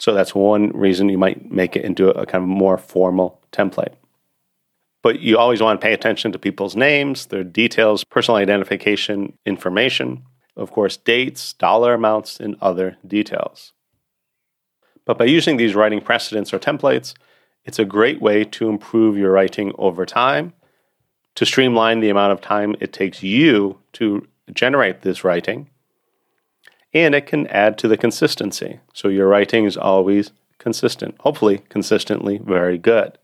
So 0.00 0.12
that's 0.12 0.34
one 0.34 0.70
reason 0.76 1.08
you 1.08 1.18
might 1.18 1.52
make 1.52 1.76
it 1.76 1.84
into 1.84 2.10
a 2.10 2.26
kind 2.26 2.42
of 2.42 2.48
more 2.48 2.78
formal 2.78 3.40
template. 3.52 3.94
But 5.04 5.20
you 5.20 5.38
always 5.38 5.62
want 5.62 5.80
to 5.80 5.84
pay 5.84 5.92
attention 5.92 6.32
to 6.32 6.38
people's 6.38 6.74
names, 6.74 7.26
their 7.26 7.44
details, 7.44 8.02
personal 8.02 8.38
identification 8.38 9.38
information, 9.46 10.24
of 10.56 10.72
course, 10.72 10.96
dates, 10.96 11.52
dollar 11.52 11.94
amounts, 11.94 12.40
and 12.40 12.56
other 12.60 12.96
details. 13.06 13.72
But 15.06 15.16
by 15.16 15.24
using 15.24 15.56
these 15.56 15.74
writing 15.74 16.02
precedents 16.02 16.52
or 16.52 16.58
templates, 16.58 17.14
it's 17.64 17.78
a 17.78 17.84
great 17.86 18.20
way 18.20 18.44
to 18.44 18.68
improve 18.68 19.16
your 19.16 19.32
writing 19.32 19.72
over 19.78 20.04
time, 20.04 20.52
to 21.36 21.46
streamline 21.46 22.00
the 22.00 22.10
amount 22.10 22.32
of 22.32 22.40
time 22.40 22.76
it 22.80 22.92
takes 22.92 23.22
you 23.22 23.78
to 23.94 24.26
generate 24.52 25.00
this 25.02 25.24
writing, 25.24 25.70
and 26.92 27.14
it 27.14 27.26
can 27.26 27.46
add 27.48 27.78
to 27.78 27.88
the 27.88 27.96
consistency. 27.96 28.80
So 28.92 29.08
your 29.08 29.28
writing 29.28 29.64
is 29.64 29.76
always 29.76 30.32
consistent, 30.58 31.14
hopefully, 31.20 31.62
consistently 31.68 32.38
very 32.38 32.78
good. 32.78 33.18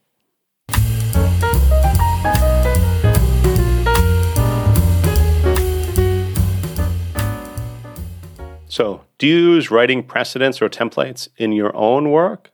So, 8.72 9.02
do 9.18 9.26
you 9.26 9.36
use 9.36 9.70
writing 9.70 10.02
precedents 10.02 10.62
or 10.62 10.70
templates 10.70 11.28
in 11.36 11.52
your 11.52 11.76
own 11.76 12.10
work? 12.10 12.52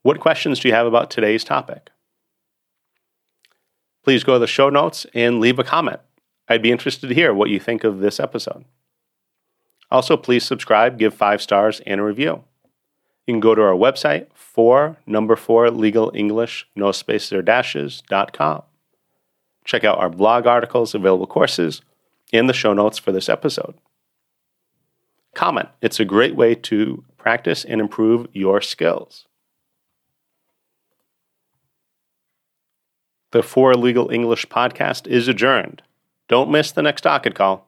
What 0.00 0.20
questions 0.20 0.58
do 0.58 0.68
you 0.68 0.74
have 0.74 0.86
about 0.86 1.10
today's 1.10 1.44
topic? 1.44 1.90
Please 4.02 4.24
go 4.24 4.32
to 4.32 4.38
the 4.38 4.46
show 4.46 4.70
notes 4.70 5.04
and 5.12 5.38
leave 5.38 5.58
a 5.58 5.64
comment. 5.64 6.00
I'd 6.48 6.62
be 6.62 6.70
interested 6.70 7.08
to 7.08 7.14
hear 7.14 7.34
what 7.34 7.50
you 7.50 7.60
think 7.60 7.84
of 7.84 8.00
this 8.00 8.18
episode. 8.18 8.64
Also, 9.90 10.16
please 10.16 10.46
subscribe, 10.46 10.98
give 10.98 11.12
five 11.12 11.42
stars, 11.42 11.82
and 11.84 12.00
a 12.00 12.04
review. 12.04 12.42
You 13.26 13.34
can 13.34 13.40
go 13.40 13.54
to 13.54 13.60
our 13.60 13.74
website, 13.74 14.28
for 14.32 14.96
number 15.06 15.36
four 15.36 15.70
legal 15.70 16.10
English, 16.14 16.66
no 16.74 16.90
spaces 16.90 17.34
or 17.34 17.42
dashes.com. 17.42 18.62
Check 19.66 19.84
out 19.84 19.98
our 19.98 20.08
blog 20.08 20.46
articles, 20.46 20.94
available 20.94 21.26
courses, 21.26 21.82
and 22.32 22.48
the 22.48 22.54
show 22.54 22.72
notes 22.72 22.96
for 22.96 23.12
this 23.12 23.28
episode. 23.28 23.74
Comment. 25.38 25.68
It's 25.80 26.00
a 26.00 26.04
great 26.04 26.34
way 26.34 26.56
to 26.56 27.04
practice 27.16 27.64
and 27.64 27.80
improve 27.80 28.26
your 28.32 28.60
skills. 28.60 29.28
The 33.30 33.44
For 33.44 33.72
Legal 33.74 34.10
English 34.10 34.48
podcast 34.48 35.06
is 35.06 35.28
adjourned. 35.28 35.82
Don't 36.26 36.50
miss 36.50 36.72
the 36.72 36.82
next 36.82 37.02
docket 37.02 37.36
call. 37.36 37.67